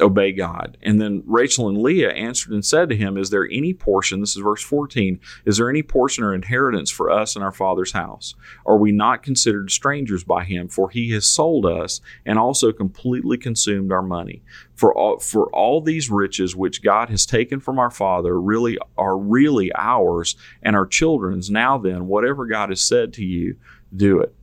obey 0.00 0.32
God. 0.32 0.76
And 0.82 1.00
then 1.00 1.22
Rachel 1.26 1.68
and 1.68 1.78
Leah 1.78 2.10
answered 2.10 2.52
and 2.52 2.64
said 2.64 2.88
to 2.88 2.96
him, 2.96 3.16
Is 3.16 3.30
there 3.30 3.48
any 3.50 3.72
portion, 3.72 4.20
this 4.20 4.36
is 4.36 4.42
verse 4.42 4.62
14, 4.62 5.20
is 5.44 5.56
there 5.56 5.70
any 5.70 5.82
portion 5.82 6.24
or 6.24 6.34
inheritance 6.34 6.90
for 6.90 7.10
us 7.10 7.36
in 7.36 7.42
our 7.42 7.52
father's 7.52 7.92
house? 7.92 8.34
Are 8.66 8.76
we 8.76 8.92
not 8.92 9.22
considered 9.22 9.70
strangers 9.70 10.24
by 10.24 10.44
him? 10.44 10.68
For 10.68 10.90
he 10.90 11.12
has 11.12 11.26
sold 11.26 11.66
us 11.66 12.00
and 12.26 12.38
also 12.38 12.72
completely 12.72 13.38
consumed 13.38 13.92
our 13.92 14.02
money. 14.02 14.42
For 14.74 14.92
all, 14.96 15.18
for 15.18 15.46
all 15.54 15.80
these 15.80 16.10
riches 16.10 16.56
which 16.56 16.82
God 16.82 17.08
has 17.10 17.26
taken 17.26 17.60
from 17.60 17.78
our 17.78 17.90
father 17.90 18.40
really 18.40 18.78
are 18.98 19.16
really 19.16 19.70
ours 19.76 20.36
and 20.62 20.74
our 20.74 20.86
children's. 20.86 21.50
Now 21.50 21.78
then, 21.78 22.06
whatever 22.06 22.46
God 22.46 22.70
has 22.70 22.82
said 22.82 23.12
to 23.14 23.24
you, 23.24 23.56
do 23.94 24.20
it. 24.20 24.34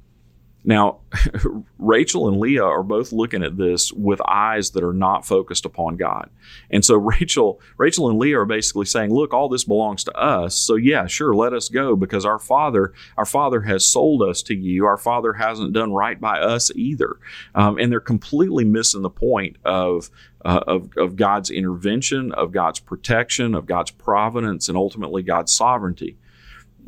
Now, 0.63 0.99
Rachel 1.79 2.27
and 2.27 2.39
Leah 2.39 2.63
are 2.63 2.83
both 2.83 3.11
looking 3.11 3.43
at 3.43 3.57
this 3.57 3.91
with 3.91 4.21
eyes 4.27 4.71
that 4.71 4.83
are 4.83 4.93
not 4.93 5.25
focused 5.25 5.65
upon 5.65 5.97
God. 5.97 6.29
And 6.69 6.85
so 6.85 6.95
Rachel, 6.97 7.59
Rachel 7.77 8.09
and 8.09 8.19
Leah 8.19 8.39
are 8.39 8.45
basically 8.45 8.85
saying, 8.85 9.13
"Look, 9.13 9.33
all 9.33 9.49
this 9.49 9.63
belongs 9.63 10.03
to 10.05 10.13
us. 10.13 10.55
So 10.55 10.75
yeah, 10.75 11.07
sure, 11.07 11.33
let 11.33 11.53
us 11.53 11.69
go 11.69 11.95
because 11.95 12.25
our 12.25 12.39
father, 12.39 12.93
our 13.17 13.25
father 13.25 13.61
has 13.61 13.85
sold 13.85 14.21
us 14.21 14.41
to 14.43 14.55
you. 14.55 14.85
Our 14.85 14.97
father 14.97 15.33
hasn't 15.33 15.73
done 15.73 15.93
right 15.93 16.19
by 16.19 16.39
us 16.39 16.71
either." 16.75 17.17
Um, 17.55 17.77
and 17.77 17.91
they're 17.91 17.99
completely 17.99 18.63
missing 18.63 19.01
the 19.01 19.09
point 19.09 19.57
of 19.65 20.09
uh, 20.43 20.61
of, 20.67 20.89
of 20.97 21.15
God's 21.15 21.49
intervention, 21.49 22.31
of 22.31 22.51
God's 22.51 22.79
protection, 22.79 23.53
of 23.55 23.65
God's 23.65 23.91
providence, 23.91 24.69
and 24.69 24.77
ultimately 24.77 25.23
God's 25.23 25.51
sovereignty. 25.51 26.17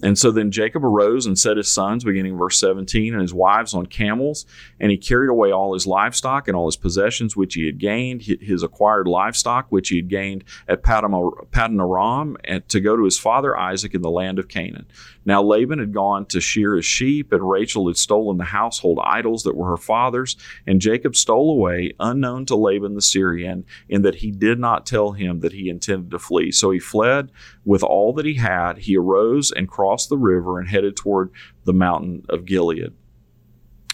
And 0.03 0.17
so 0.17 0.31
then 0.31 0.51
Jacob 0.51 0.83
arose 0.83 1.25
and 1.25 1.39
set 1.39 1.55
his 1.55 1.71
sons, 1.71 2.03
beginning 2.03 2.37
verse 2.37 2.59
17, 2.59 3.13
and 3.13 3.21
his 3.21 3.33
wives 3.33 3.73
on 3.73 3.85
camels, 3.85 4.45
and 4.79 4.91
he 4.91 4.97
carried 4.97 5.29
away 5.29 5.51
all 5.51 5.73
his 5.73 5.87
livestock 5.87 6.47
and 6.47 6.57
all 6.57 6.65
his 6.65 6.75
possessions 6.75 7.37
which 7.37 7.53
he 7.53 7.65
had 7.65 7.79
gained, 7.79 8.21
his 8.21 8.63
acquired 8.63 9.07
livestock 9.07 9.67
which 9.69 9.89
he 9.89 9.95
had 9.95 10.09
gained 10.09 10.43
at 10.67 10.83
Paddan 10.83 11.79
Aram, 11.79 12.37
to 12.67 12.79
go 12.81 12.97
to 12.97 13.05
his 13.05 13.17
father 13.17 13.57
Isaac 13.57 13.95
in 13.95 14.01
the 14.01 14.11
land 14.11 14.39
of 14.39 14.49
Canaan. 14.49 14.85
Now 15.25 15.41
Laban 15.41 15.79
had 15.79 15.93
gone 15.93 16.25
to 16.27 16.41
shear 16.41 16.75
his 16.75 16.86
sheep, 16.86 17.31
and 17.31 17.49
Rachel 17.49 17.88
had 17.88 17.97
stolen 17.97 18.38
the 18.38 18.43
household 18.43 18.99
idols 19.03 19.43
that 19.43 19.55
were 19.55 19.69
her 19.69 19.77
father's, 19.77 20.36
and 20.67 20.81
Jacob 20.81 21.15
stole 21.15 21.51
away, 21.51 21.93
unknown 21.99 22.45
to 22.47 22.55
Laban 22.55 22.95
the 22.95 23.01
Syrian, 23.01 23.65
in 23.88 24.01
that 24.01 24.15
he 24.15 24.31
did 24.31 24.59
not 24.59 24.86
tell 24.86 25.12
him 25.12 25.39
that 25.39 25.53
he 25.53 25.69
intended 25.69 26.12
to 26.12 26.19
flee. 26.19 26.51
So 26.51 26.71
he 26.71 26.79
fled 26.79 27.31
with 27.65 27.83
all 27.83 28.13
that 28.13 28.25
he 28.25 28.36
had. 28.36 28.79
He 28.79 28.97
arose 28.97 29.51
and 29.51 29.67
crossed 29.67 30.09
the 30.09 30.17
river 30.17 30.59
and 30.59 30.67
headed 30.67 30.95
toward 30.95 31.31
the 31.63 31.73
mountain 31.73 32.25
of 32.29 32.45
Gilead. 32.45 32.93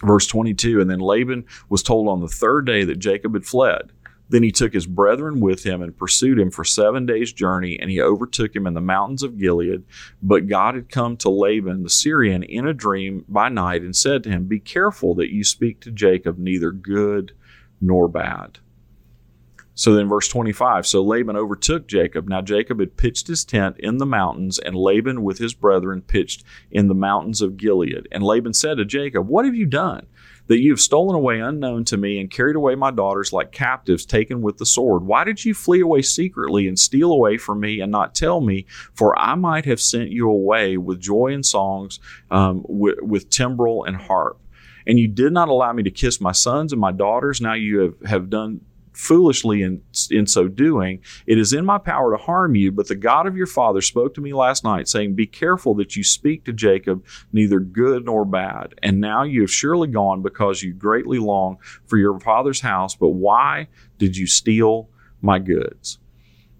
Verse 0.01 0.27
22 0.27 0.79
And 0.79 0.89
then 0.89 0.99
Laban 0.99 1.45
was 1.69 1.83
told 1.83 2.07
on 2.07 2.21
the 2.21 2.27
third 2.27 2.65
day 2.65 2.83
that 2.85 2.99
Jacob 2.99 3.33
had 3.33 3.45
fled. 3.45 3.91
Then 4.29 4.43
he 4.43 4.51
took 4.51 4.73
his 4.73 4.85
brethren 4.85 5.39
with 5.39 5.63
him 5.63 5.81
and 5.81 5.97
pursued 5.97 6.39
him 6.39 6.51
for 6.51 6.63
seven 6.63 7.05
days' 7.05 7.33
journey, 7.33 7.79
and 7.79 7.89
he 7.89 7.99
overtook 7.99 8.55
him 8.55 8.67
in 8.67 8.75
the 8.75 8.81
mountains 8.81 9.23
of 9.23 9.39
Gilead. 9.39 9.83
But 10.21 10.47
God 10.47 10.75
had 10.75 10.89
come 10.89 11.17
to 11.17 11.29
Laban 11.29 11.83
the 11.83 11.89
Syrian 11.89 12.43
in 12.43 12.67
a 12.67 12.73
dream 12.73 13.25
by 13.27 13.49
night 13.49 13.81
and 13.81 13.95
said 13.95 14.23
to 14.23 14.29
him, 14.29 14.45
Be 14.45 14.59
careful 14.59 15.15
that 15.15 15.33
you 15.33 15.43
speak 15.43 15.81
to 15.81 15.91
Jacob 15.91 16.37
neither 16.37 16.71
good 16.71 17.33
nor 17.81 18.07
bad. 18.07 18.59
So 19.79 19.93
then, 19.93 20.09
verse 20.09 20.27
25 20.27 20.85
So 20.85 21.01
Laban 21.01 21.37
overtook 21.37 21.87
Jacob. 21.87 22.27
Now 22.27 22.41
Jacob 22.41 22.81
had 22.81 22.97
pitched 22.97 23.27
his 23.27 23.45
tent 23.45 23.77
in 23.79 23.97
the 23.97 24.05
mountains, 24.05 24.59
and 24.59 24.75
Laban 24.75 25.23
with 25.23 25.37
his 25.37 25.53
brethren 25.53 26.01
pitched 26.01 26.43
in 26.69 26.87
the 26.87 26.93
mountains 26.93 27.41
of 27.41 27.55
Gilead. 27.55 28.05
And 28.11 28.21
Laban 28.21 28.53
said 28.53 28.75
to 28.75 28.83
Jacob, 28.83 29.29
What 29.29 29.45
have 29.45 29.55
you 29.55 29.65
done? 29.65 30.05
That 30.49 30.59
you 30.59 30.71
have 30.71 30.79
stolen 30.79 31.15
away 31.15 31.39
unknown 31.39 31.85
to 31.85 31.95
me 31.95 32.19
and 32.19 32.31
carried 32.31 32.55
away 32.55 32.73
my 32.73 32.89
daughters 32.89 33.31
like 33.31 33.51
captives 33.51 34.03
taken 34.03 34.41
with 34.41 34.57
the 34.57 34.65
sword. 34.65 35.03
Why 35.03 35.23
did 35.23 35.45
you 35.45 35.53
flee 35.53 35.79
away 35.79 36.01
secretly 36.01 36.67
and 36.67 36.77
steal 36.77 37.11
away 37.11 37.37
from 37.37 37.59
me 37.59 37.79
and 37.79 37.91
not 37.91 38.15
tell 38.15 38.41
me? 38.41 38.65
For 38.95 39.17
I 39.17 39.35
might 39.35 39.65
have 39.65 39.79
sent 39.79 40.09
you 40.09 40.27
away 40.27 40.75
with 40.75 40.99
joy 40.99 41.33
and 41.33 41.45
songs, 41.45 41.99
um, 42.31 42.65
with, 42.67 42.97
with 42.99 43.29
timbrel 43.29 43.83
and 43.85 43.95
harp. 43.95 44.41
And 44.87 44.97
you 44.97 45.07
did 45.07 45.33
not 45.33 45.49
allow 45.49 45.71
me 45.71 45.83
to 45.83 45.91
kiss 45.91 46.19
my 46.19 46.31
sons 46.31 46.71
and 46.73 46.81
my 46.81 46.91
daughters. 46.91 47.39
Now 47.39 47.53
you 47.53 47.79
have, 47.81 48.09
have 48.09 48.29
done 48.31 48.61
foolishly 48.99 49.61
in, 49.61 49.81
in 50.11 50.27
so 50.27 50.49
doing. 50.49 51.01
It 51.25 51.39
is 51.39 51.53
in 51.53 51.65
my 51.65 51.77
power 51.77 52.11
to 52.11 52.21
harm 52.21 52.55
you, 52.55 52.69
but 52.71 52.89
the 52.89 52.95
God 52.95 53.27
of 53.27 53.37
your 53.37 53.47
father 53.47 53.81
spoke 53.81 54.13
to 54.15 54.21
me 54.21 54.33
last 54.33 54.65
night, 54.65 54.89
saying, 54.89 55.15
Be 55.15 55.25
careful 55.25 55.73
that 55.75 55.95
you 55.95 56.03
speak 56.03 56.43
to 56.45 56.53
Jacob 56.53 57.05
neither 57.31 57.61
good 57.61 58.05
nor 58.05 58.25
bad. 58.25 58.75
And 58.83 58.99
now 58.99 59.23
you 59.23 59.41
have 59.41 59.51
surely 59.51 59.87
gone 59.87 60.21
because 60.21 60.61
you 60.61 60.73
greatly 60.73 61.17
long 61.17 61.59
for 61.85 61.97
your 61.97 62.19
father's 62.19 62.59
house. 62.59 62.93
But 62.93 63.11
why 63.11 63.69
did 63.97 64.17
you 64.17 64.27
steal 64.27 64.89
my 65.21 65.39
goods? 65.39 65.97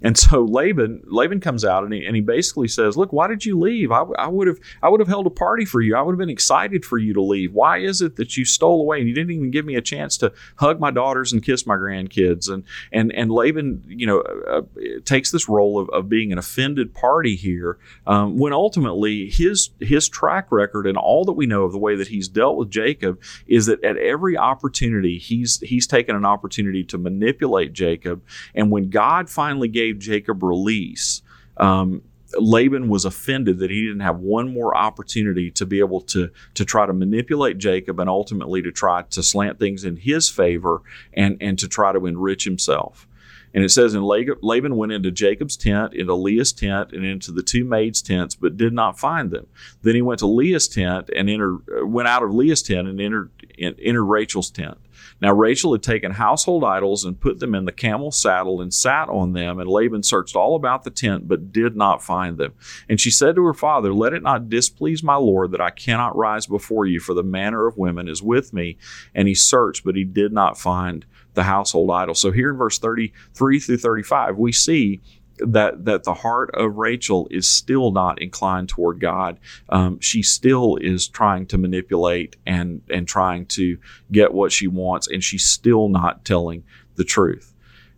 And 0.02 0.18
so 0.18 0.44
Laban, 0.44 1.04
Laban 1.06 1.40
comes 1.40 1.66
out 1.66 1.84
and 1.84 1.94
he, 1.94 2.06
and 2.06 2.16
he 2.16 2.22
basically 2.22 2.68
says, 2.68 2.96
"Look, 2.96 3.12
why 3.12 3.28
did 3.28 3.46
you 3.46 3.60
leave? 3.60 3.92
I, 3.92 4.04
I 4.18 4.28
would 4.28 4.48
have, 4.48 4.58
I 4.82 4.90
would 4.90 5.00
have 5.00 5.10
held 5.10 5.28
a 5.28 5.32
party 5.32 5.66
for 5.66 5.82
you. 5.82 5.96
I 5.96 6.02
would 6.02 6.14
have 6.14 6.20
been 6.20 6.30
excited 6.30 6.86
for 6.86 6.98
you 6.98 7.14
to 7.14 7.22
leave. 7.22 7.54
Why 7.54 7.80
is 7.80 8.02
it 8.02 8.16
that 8.16 8.38
you 8.38 8.46
stole 8.46 8.82
away 8.82 9.00
and 9.00 9.10
you 9.10 9.14
didn't 9.14 9.32
even 9.32 9.52
give 9.52 9.66
me 9.66 9.76
a 9.76 9.82
chance 9.82 10.18
to 10.18 10.32
hug 10.56 10.80
my 10.80 10.92
daughters 10.92 11.34
and 11.34 11.44
kiss 11.44 11.66
my 11.66 11.76
grandkids?" 11.76 12.50
And 12.50 12.64
and 12.92 13.12
and 13.14 13.32
Laban, 13.32 13.84
you 13.88 14.08
know, 14.08 14.22
uh, 14.22 14.62
takes 15.04 15.32
this 15.32 15.50
role 15.50 15.80
of, 15.80 15.90
of 15.90 16.08
being 16.08 16.32
an 16.32 16.38
offended 16.38 16.94
party 16.94 17.36
here, 17.36 17.78
um, 18.08 18.38
when 18.38 18.54
ultimately 18.54 19.30
his 19.30 19.72
his 19.80 20.08
track 20.08 20.52
record 20.52 20.88
and 20.88 20.98
all 20.98 21.26
that 21.26 21.34
we 21.34 21.46
know 21.46 21.64
of 21.64 21.72
the 21.72 21.78
way 21.78 21.96
that 21.96 22.08
he's 22.08 22.28
dealt 22.30 22.58
with 22.58 22.70
Jacob 22.70 23.22
is 23.48 23.66
that 23.66 23.84
at 23.84 23.98
every 23.98 24.38
opportunity 24.38 25.18
he's 25.18 25.60
he's 25.60 25.88
taken 25.88 26.16
an 26.16 26.26
opportunity 26.26 26.84
to 26.86 26.98
manipulate 26.98 27.74
Jacob, 27.74 28.22
and 28.56 28.72
when 28.72 28.90
God 28.90 29.30
finally 29.30 29.68
gave 29.68 29.89
gave 29.92 30.00
Jacob 30.00 30.44
release, 30.44 31.22
um, 31.58 32.02
Laban 32.38 32.90
was 32.90 33.06
offended 33.06 33.60
that 33.60 33.72
he 33.72 33.82
didn't 33.82 34.02
have 34.02 34.20
one 34.20 34.54
more 34.54 34.78
opportunity 34.78 35.50
to 35.52 35.66
be 35.66 35.80
able 35.80 36.02
to 36.02 36.30
to 36.54 36.66
try 36.66 36.86
to 36.86 36.94
manipulate 36.94 37.58
Jacob 37.58 38.00
and 38.00 38.10
ultimately 38.10 38.62
to 38.62 38.72
try 38.72 39.02
to 39.02 39.24
slant 39.24 39.58
things 39.58 39.84
in 39.84 39.98
his 39.98 40.30
favor 40.30 40.82
and 41.14 41.38
and 41.42 41.58
to 41.60 41.68
try 41.68 41.92
to 41.92 42.06
enrich 42.06 42.44
himself. 42.44 43.08
And 43.52 43.64
it 43.64 43.70
says, 43.70 43.96
and 43.96 44.06
Laban 44.06 44.76
went 44.76 44.92
into 44.92 45.10
Jacob's 45.10 45.58
tent, 45.58 45.96
into 45.96 46.14
Leah's 46.14 46.54
tent, 46.54 46.92
and 46.92 47.04
into 47.04 47.32
the 47.32 47.42
two 47.42 47.66
maids' 47.66 48.00
tents, 48.00 48.36
but 48.36 48.58
did 48.58 48.74
not 48.74 49.00
find 49.00 49.32
them. 49.32 49.48
Then 49.82 49.96
he 49.96 50.04
went 50.04 50.20
to 50.20 50.28
Leah's 50.28 50.68
tent 50.68 51.10
and 51.16 51.28
entered, 51.28 51.62
went 51.82 52.08
out 52.08 52.22
of 52.22 52.32
Leah's 52.32 52.62
tent 52.62 52.88
and 52.88 53.02
entered, 53.02 53.32
entered 53.58 54.04
Rachel's 54.04 54.52
tent. 54.52 54.78
Now 55.22 55.34
Rachel 55.34 55.74
had 55.74 55.84
taken 55.84 56.12
household 56.12 56.64
idols 56.64 57.04
and 57.04 57.20
put 57.20 57.40
them 57.40 57.56
in 57.56 57.66
the 57.66 57.72
camel's 57.72 58.18
saddle 58.18 58.62
and 58.62 58.74
sat 58.74 59.10
on 59.10 59.34
them. 59.34 59.60
And 59.60 59.70
Laban 59.70 60.04
searched 60.04 60.36
all 60.36 60.56
about 60.56 60.84
the 60.84 60.90
tent, 60.90 61.28
but 61.28 61.52
did 61.52 61.76
not 61.76 62.04
find 62.04 62.38
them. 62.38 62.54
And 62.88 63.00
she 63.00 63.12
said 63.12 63.36
to 63.36 63.46
her 63.46 63.54
father, 63.54 63.94
Let 63.94 64.14
it 64.14 64.24
not 64.24 64.50
displease 64.50 65.04
my 65.04 65.16
lord 65.16 65.52
that 65.52 65.62
I 65.62 65.70
cannot 65.70 66.16
rise 66.16 66.48
before 66.48 66.86
you, 66.86 67.00
for 67.00 67.14
the 67.14 67.24
manner 67.24 67.68
of 67.68 67.78
women 67.78 68.08
is 68.08 68.24
with 68.24 68.54
me. 68.54 68.78
And 69.14 69.28
he 69.28 69.36
searched, 69.36 69.84
but 69.84 69.96
he 69.96 70.04
did 70.04 70.34
not 70.34 70.58
find 70.58 71.06
the 71.34 71.44
household 71.44 71.92
idol. 71.92 72.16
So 72.16 72.32
here 72.32 72.50
in 72.50 72.58
verse 72.58 72.80
33 72.80 73.60
through 73.60 73.78
35, 73.78 74.38
we 74.38 74.52
see 74.52 75.02
that 75.40 75.86
that 75.86 76.04
the 76.04 76.14
heart 76.14 76.52
of 76.54 76.78
Rachel 76.78 77.28
is 77.32 77.50
still 77.50 77.92
not 77.92 78.22
inclined 78.22 78.70
toward 78.70 79.00
God. 79.00 79.40
Um, 79.70 80.00
she 80.00 80.22
still 80.22 80.78
is 80.78 81.08
trying 81.08 81.46
to 81.48 81.58
manipulate 81.58 82.36
and 82.46 82.82
and 82.90 83.08
trying 83.08 83.46
to 83.48 83.78
get 84.12 84.34
what 84.34 84.52
she 84.52 84.68
wants, 84.68 85.08
and 85.08 85.24
she's 85.24 85.46
still 85.46 85.90
not 85.90 86.26
telling 86.26 86.64
the 86.96 87.04
truth. 87.04 87.49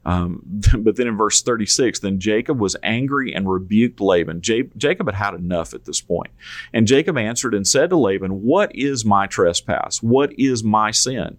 Um, 0.06 0.42
but 0.80 0.96
then 0.96 1.08
in 1.08 1.18
verse 1.18 1.42
36, 1.42 2.00
then 2.00 2.20
Jacob 2.20 2.60
was 2.60 2.76
angry 2.84 3.34
and 3.34 3.50
rebuked 3.50 4.00
Laban. 4.00 4.42
J- 4.42 4.70
Jacob 4.78 5.08
had 5.08 5.16
had 5.16 5.34
enough 5.34 5.74
at 5.74 5.86
this 5.86 6.02
point. 6.02 6.32
And 6.74 6.88
Jacob 6.88 7.18
answered 7.18 7.54
and 7.54 7.68
said 7.68 7.90
to 7.90 7.98
Laban, 7.98 8.42
What 8.42 8.76
is 8.76 9.06
my 9.06 9.28
trespass? 9.28 10.02
What 10.02 10.38
is 10.40 10.64
my 10.64 10.92
sin 10.92 11.38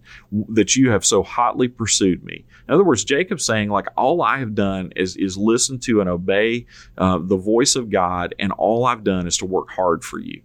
that 0.49 0.75
you 0.75 0.91
have 0.91 1.05
so 1.05 1.23
hotly 1.23 1.67
pursued 1.67 2.23
me? 2.23 2.45
In 2.67 2.73
other 2.73 2.83
words, 2.83 3.03
Jacob's 3.03 3.45
saying, 3.45 3.69
like, 3.69 3.87
all 3.97 4.21
I 4.21 4.39
have 4.39 4.55
done 4.55 4.91
is, 4.95 5.17
is 5.17 5.37
listen 5.37 5.79
to 5.79 5.99
and 5.99 6.09
obey 6.09 6.65
uh, 6.97 7.19
the 7.21 7.37
voice 7.37 7.75
of 7.75 7.89
God, 7.89 8.33
and 8.39 8.51
all 8.53 8.85
I've 8.85 9.03
done 9.03 9.27
is 9.27 9.37
to 9.37 9.45
work 9.45 9.69
hard 9.69 10.03
for 10.03 10.19
you 10.19 10.41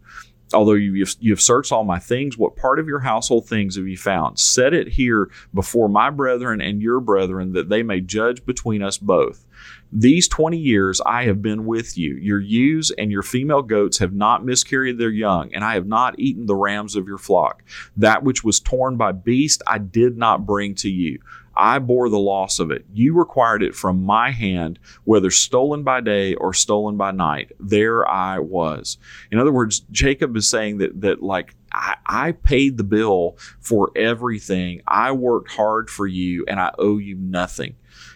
although 0.52 0.72
you 0.72 1.04
have, 1.04 1.14
you 1.20 1.32
have 1.32 1.40
searched 1.40 1.72
all 1.72 1.84
my 1.84 1.98
things, 1.98 2.38
what 2.38 2.56
part 2.56 2.78
of 2.78 2.86
your 2.86 3.00
household 3.00 3.46
things 3.46 3.76
have 3.76 3.86
you 3.86 3.96
found? 3.96 4.38
Set 4.38 4.74
it 4.74 4.88
here 4.88 5.30
before 5.54 5.88
my 5.88 6.10
brethren 6.10 6.60
and 6.60 6.82
your 6.82 7.00
brethren, 7.00 7.52
that 7.52 7.68
they 7.68 7.82
may 7.82 8.00
judge 8.00 8.44
between 8.44 8.82
us 8.82 8.98
both. 8.98 9.44
These 9.90 10.28
20 10.28 10.58
years 10.58 11.00
I 11.06 11.24
have 11.24 11.40
been 11.40 11.64
with 11.64 11.96
you. 11.96 12.16
Your 12.16 12.40
ewes 12.40 12.90
and 12.90 13.10
your 13.10 13.22
female 13.22 13.62
goats 13.62 13.98
have 13.98 14.12
not 14.12 14.44
miscarried 14.44 14.98
their 14.98 15.10
young, 15.10 15.54
and 15.54 15.64
I 15.64 15.74
have 15.74 15.86
not 15.86 16.18
eaten 16.18 16.46
the 16.46 16.54
rams 16.54 16.94
of 16.94 17.06
your 17.06 17.18
flock. 17.18 17.62
That 17.96 18.22
which 18.22 18.44
was 18.44 18.60
torn 18.60 18.96
by 18.96 19.12
beast 19.12 19.62
I 19.66 19.78
did 19.78 20.18
not 20.18 20.44
bring 20.44 20.74
to 20.76 20.90
you. 20.90 21.20
I 21.58 21.80
bore 21.80 22.08
the 22.08 22.18
loss 22.18 22.60
of 22.60 22.70
it. 22.70 22.86
You 22.92 23.14
required 23.14 23.62
it 23.64 23.74
from 23.74 24.02
my 24.04 24.30
hand, 24.30 24.78
whether 25.04 25.30
stolen 25.30 25.82
by 25.82 26.00
day 26.00 26.34
or 26.34 26.54
stolen 26.54 26.96
by 26.96 27.10
night. 27.10 27.50
There 27.58 28.08
I 28.08 28.38
was. 28.38 28.96
In 29.32 29.40
other 29.40 29.52
words, 29.52 29.80
Jacob 29.90 30.36
is 30.36 30.48
saying 30.48 30.78
that 30.78 31.00
that 31.00 31.22
like 31.22 31.56
I, 31.72 31.96
I 32.06 32.32
paid 32.32 32.76
the 32.76 32.84
bill 32.84 33.36
for 33.60 33.90
everything. 33.96 34.82
I 34.86 35.12
worked 35.12 35.50
hard 35.50 35.90
for 35.90 36.06
you, 36.06 36.44
and 36.46 36.60
I 36.60 36.70
owe 36.78 36.98
you 36.98 37.16
nothing. 37.16 37.74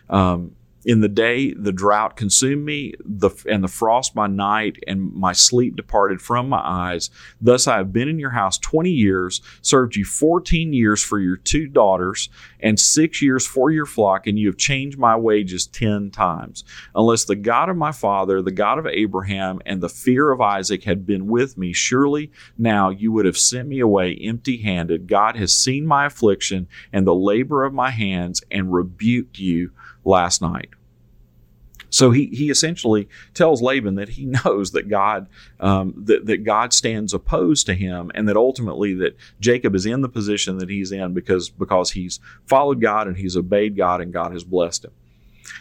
Um, 0.09 0.53
in 0.85 1.01
the 1.01 1.09
day, 1.09 1.55
the 1.55 1.73
drought 1.73 2.17
consumed 2.17 2.65
me, 2.65 2.95
the, 3.05 3.31
and 3.49 3.63
the 3.63 3.69
frost 3.69 4.15
by 4.15 4.27
night, 4.27 4.79
and 4.87 5.13
my 5.13 5.33
sleep 5.33 5.77
departed 5.77 6.21
from 6.21 6.49
my 6.49 6.61
eyes. 6.63 7.11
Thus 7.41 7.69
I 7.69 7.77
have 7.77 7.93
been 7.93 8.09
in 8.09 8.19
your 8.19 8.31
house 8.31 8.59
20 8.59 8.91
years, 8.91 9.41
served 9.61 9.95
you 9.95 10.05
14 10.05 10.73
years 10.73 11.03
for 11.03 11.21
your 11.21 11.37
two 11.37 11.69
daughters, 11.69 12.29
and 12.59 12.79
six 12.79 13.23
years 13.23 13.47
for 13.47 13.71
your 13.71 13.87
flock, 13.87 14.27
and 14.27 14.39
you 14.39 14.49
have 14.49 14.57
changed 14.57 14.99
my 14.99 15.17
wages 15.17 15.67
10 15.67 16.11
times. 16.11 16.65
Unless 16.95 17.25
the 17.25 17.37
God 17.37 17.69
of 17.69 17.77
my 17.77 17.93
father, 17.93 18.43
the 18.43 18.51
God 18.51 18.79
of 18.79 18.87
Abraham, 18.87 19.61
and 19.65 19.81
the 19.81 19.89
fear 19.89 20.33
of 20.33 20.41
Isaac 20.41 20.85
had 20.85 21.07
been 21.07 21.27
with 21.29 21.57
me, 21.57 21.73
surely 21.73 22.33
now 22.59 22.91
you 22.91 23.13
would 23.13 23.25
have 23.25 23.39
sent 23.39 23.69
me 23.69 23.79
away 23.79 24.17
empty 24.17 24.59
handed. 24.59 25.07
God 25.07 25.37
has 25.37 25.53
seen 25.53 25.87
my 25.87 26.07
affliction 26.07 26.67
and 26.93 27.07
the 27.07 27.15
labor 27.15 27.65
of 27.65 27.73
my 27.73 27.91
hands, 27.91 28.43
and 28.51 28.73
rebuked 28.73 29.39
you 29.39 29.71
last 30.05 30.43
night. 30.43 30.71
So 31.93 32.11
he, 32.11 32.27
he 32.27 32.49
essentially 32.49 33.07
tells 33.35 33.61
Laban 33.61 33.97
that 33.97 34.09
he 34.09 34.25
knows 34.45 34.73
that 34.73 34.89
God 34.89 35.27
um, 35.61 35.95
that, 36.07 36.27
that 36.27 36.45
God 36.45 36.73
stands 36.73 37.13
opposed 37.13 37.67
to 37.67 37.75
him, 37.75 38.11
and 38.15 38.29
that 38.29 38.37
ultimately 38.37 38.95
that 38.95 39.17
Jacob 39.41 39.75
is 39.75 39.85
in 39.87 40.01
the 40.01 40.09
position 40.09 40.59
that 40.59 40.71
he's 40.71 40.91
in 40.91 41.13
because 41.13 41.51
because 41.51 41.93
he's 41.93 42.19
followed 42.47 42.81
God 42.81 43.07
and 43.07 43.19
he's 43.19 43.37
obeyed 43.37 43.77
God 43.77 44.01
and 44.01 44.13
God 44.13 44.33
has 44.33 44.43
blessed 44.43 44.87
him. 44.87 44.93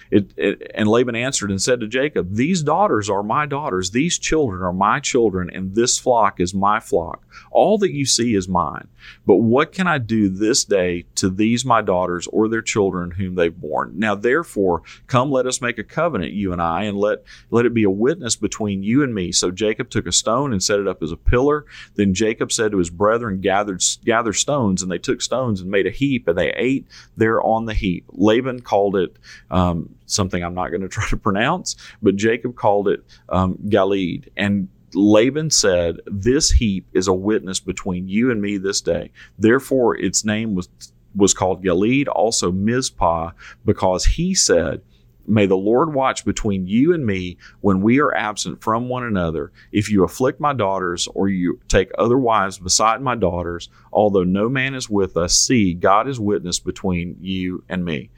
It, 0.09 0.31
it, 0.37 0.71
and 0.75 0.87
Laban 0.87 1.15
answered 1.15 1.49
and 1.49 1.61
said 1.61 1.79
to 1.79 1.87
Jacob, 1.87 2.35
These 2.35 2.63
daughters 2.63 3.09
are 3.09 3.23
my 3.23 3.45
daughters, 3.45 3.91
these 3.91 4.19
children 4.19 4.61
are 4.61 4.73
my 4.73 4.99
children, 4.99 5.49
and 5.53 5.75
this 5.75 5.97
flock 5.97 6.39
is 6.39 6.53
my 6.53 6.79
flock. 6.79 7.23
All 7.51 7.77
that 7.79 7.93
you 7.93 8.05
see 8.05 8.35
is 8.35 8.47
mine. 8.47 8.87
But 9.25 9.37
what 9.37 9.71
can 9.71 9.87
I 9.87 9.97
do 9.97 10.29
this 10.29 10.63
day 10.65 11.05
to 11.15 11.29
these 11.29 11.65
my 11.65 11.81
daughters 11.81 12.27
or 12.27 12.47
their 12.47 12.61
children 12.61 13.11
whom 13.11 13.35
they've 13.35 13.55
borne? 13.55 13.93
Now 13.95 14.15
therefore, 14.15 14.83
come 15.07 15.31
let 15.31 15.47
us 15.47 15.61
make 15.61 15.77
a 15.77 15.83
covenant, 15.83 16.33
you 16.33 16.51
and 16.51 16.61
I, 16.61 16.83
and 16.83 16.97
let, 16.97 17.23
let 17.49 17.65
it 17.65 17.73
be 17.73 17.83
a 17.83 17.89
witness 17.89 18.35
between 18.35 18.83
you 18.83 19.03
and 19.03 19.13
me. 19.13 19.31
So 19.31 19.51
Jacob 19.51 19.89
took 19.89 20.07
a 20.07 20.11
stone 20.11 20.51
and 20.51 20.61
set 20.61 20.79
it 20.79 20.87
up 20.87 21.01
as 21.01 21.11
a 21.11 21.17
pillar. 21.17 21.65
Then 21.95 22.13
Jacob 22.13 22.51
said 22.51 22.71
to 22.71 22.77
his 22.77 22.89
brethren, 22.89 23.41
Gathered 23.41 23.81
gather 24.05 24.33
stones, 24.33 24.81
and 24.81 24.91
they 24.91 24.97
took 24.97 25.21
stones 25.21 25.61
and 25.61 25.71
made 25.71 25.87
a 25.87 25.91
heap, 25.91 26.27
and 26.27 26.37
they 26.37 26.51
ate 26.53 26.87
there 27.17 27.41
on 27.41 27.65
the 27.65 27.73
heap. 27.73 28.05
Laban 28.11 28.61
called 28.61 28.95
it 28.95 29.15
um, 29.49 29.70
um, 29.71 29.95
something 30.05 30.43
I'm 30.43 30.53
not 30.53 30.69
going 30.69 30.81
to 30.87 30.89
try 30.89 31.07
to 31.09 31.17
pronounce, 31.17 31.75
but 32.01 32.15
Jacob 32.15 32.55
called 32.55 32.87
it 32.87 33.03
um, 33.29 33.57
Galeed. 33.67 34.27
And 34.37 34.67
Laban 34.93 35.49
said, 35.49 35.97
This 36.05 36.51
heap 36.51 36.87
is 36.93 37.07
a 37.07 37.13
witness 37.13 37.59
between 37.59 38.07
you 38.07 38.31
and 38.31 38.41
me 38.41 38.57
this 38.57 38.81
day. 38.81 39.11
Therefore, 39.37 39.95
its 39.95 40.25
name 40.25 40.55
was, 40.55 40.69
was 41.15 41.33
called 41.33 41.63
Galeed, 41.63 42.07
also 42.07 42.51
Mizpah, 42.51 43.31
because 43.65 44.05
he 44.05 44.35
said, 44.35 44.81
May 45.27 45.45
the 45.45 45.55
Lord 45.55 45.93
watch 45.93 46.25
between 46.25 46.67
you 46.67 46.93
and 46.93 47.05
me 47.05 47.37
when 47.61 47.81
we 47.81 47.99
are 48.01 48.13
absent 48.13 48.61
from 48.61 48.89
one 48.89 49.03
another. 49.03 49.51
If 49.71 49.89
you 49.89 50.03
afflict 50.03 50.39
my 50.39 50.53
daughters, 50.53 51.07
or 51.13 51.29
you 51.29 51.59
take 51.67 51.91
other 51.97 52.17
wives 52.17 52.57
beside 52.57 53.01
my 53.01 53.15
daughters, 53.15 53.69
although 53.93 54.23
no 54.23 54.49
man 54.49 54.73
is 54.73 54.89
with 54.89 55.15
us, 55.15 55.35
see, 55.35 55.73
God 55.73 56.07
is 56.09 56.19
witness 56.19 56.59
between 56.59 57.17
you 57.21 57.63
and 57.69 57.85
me. 57.85 58.09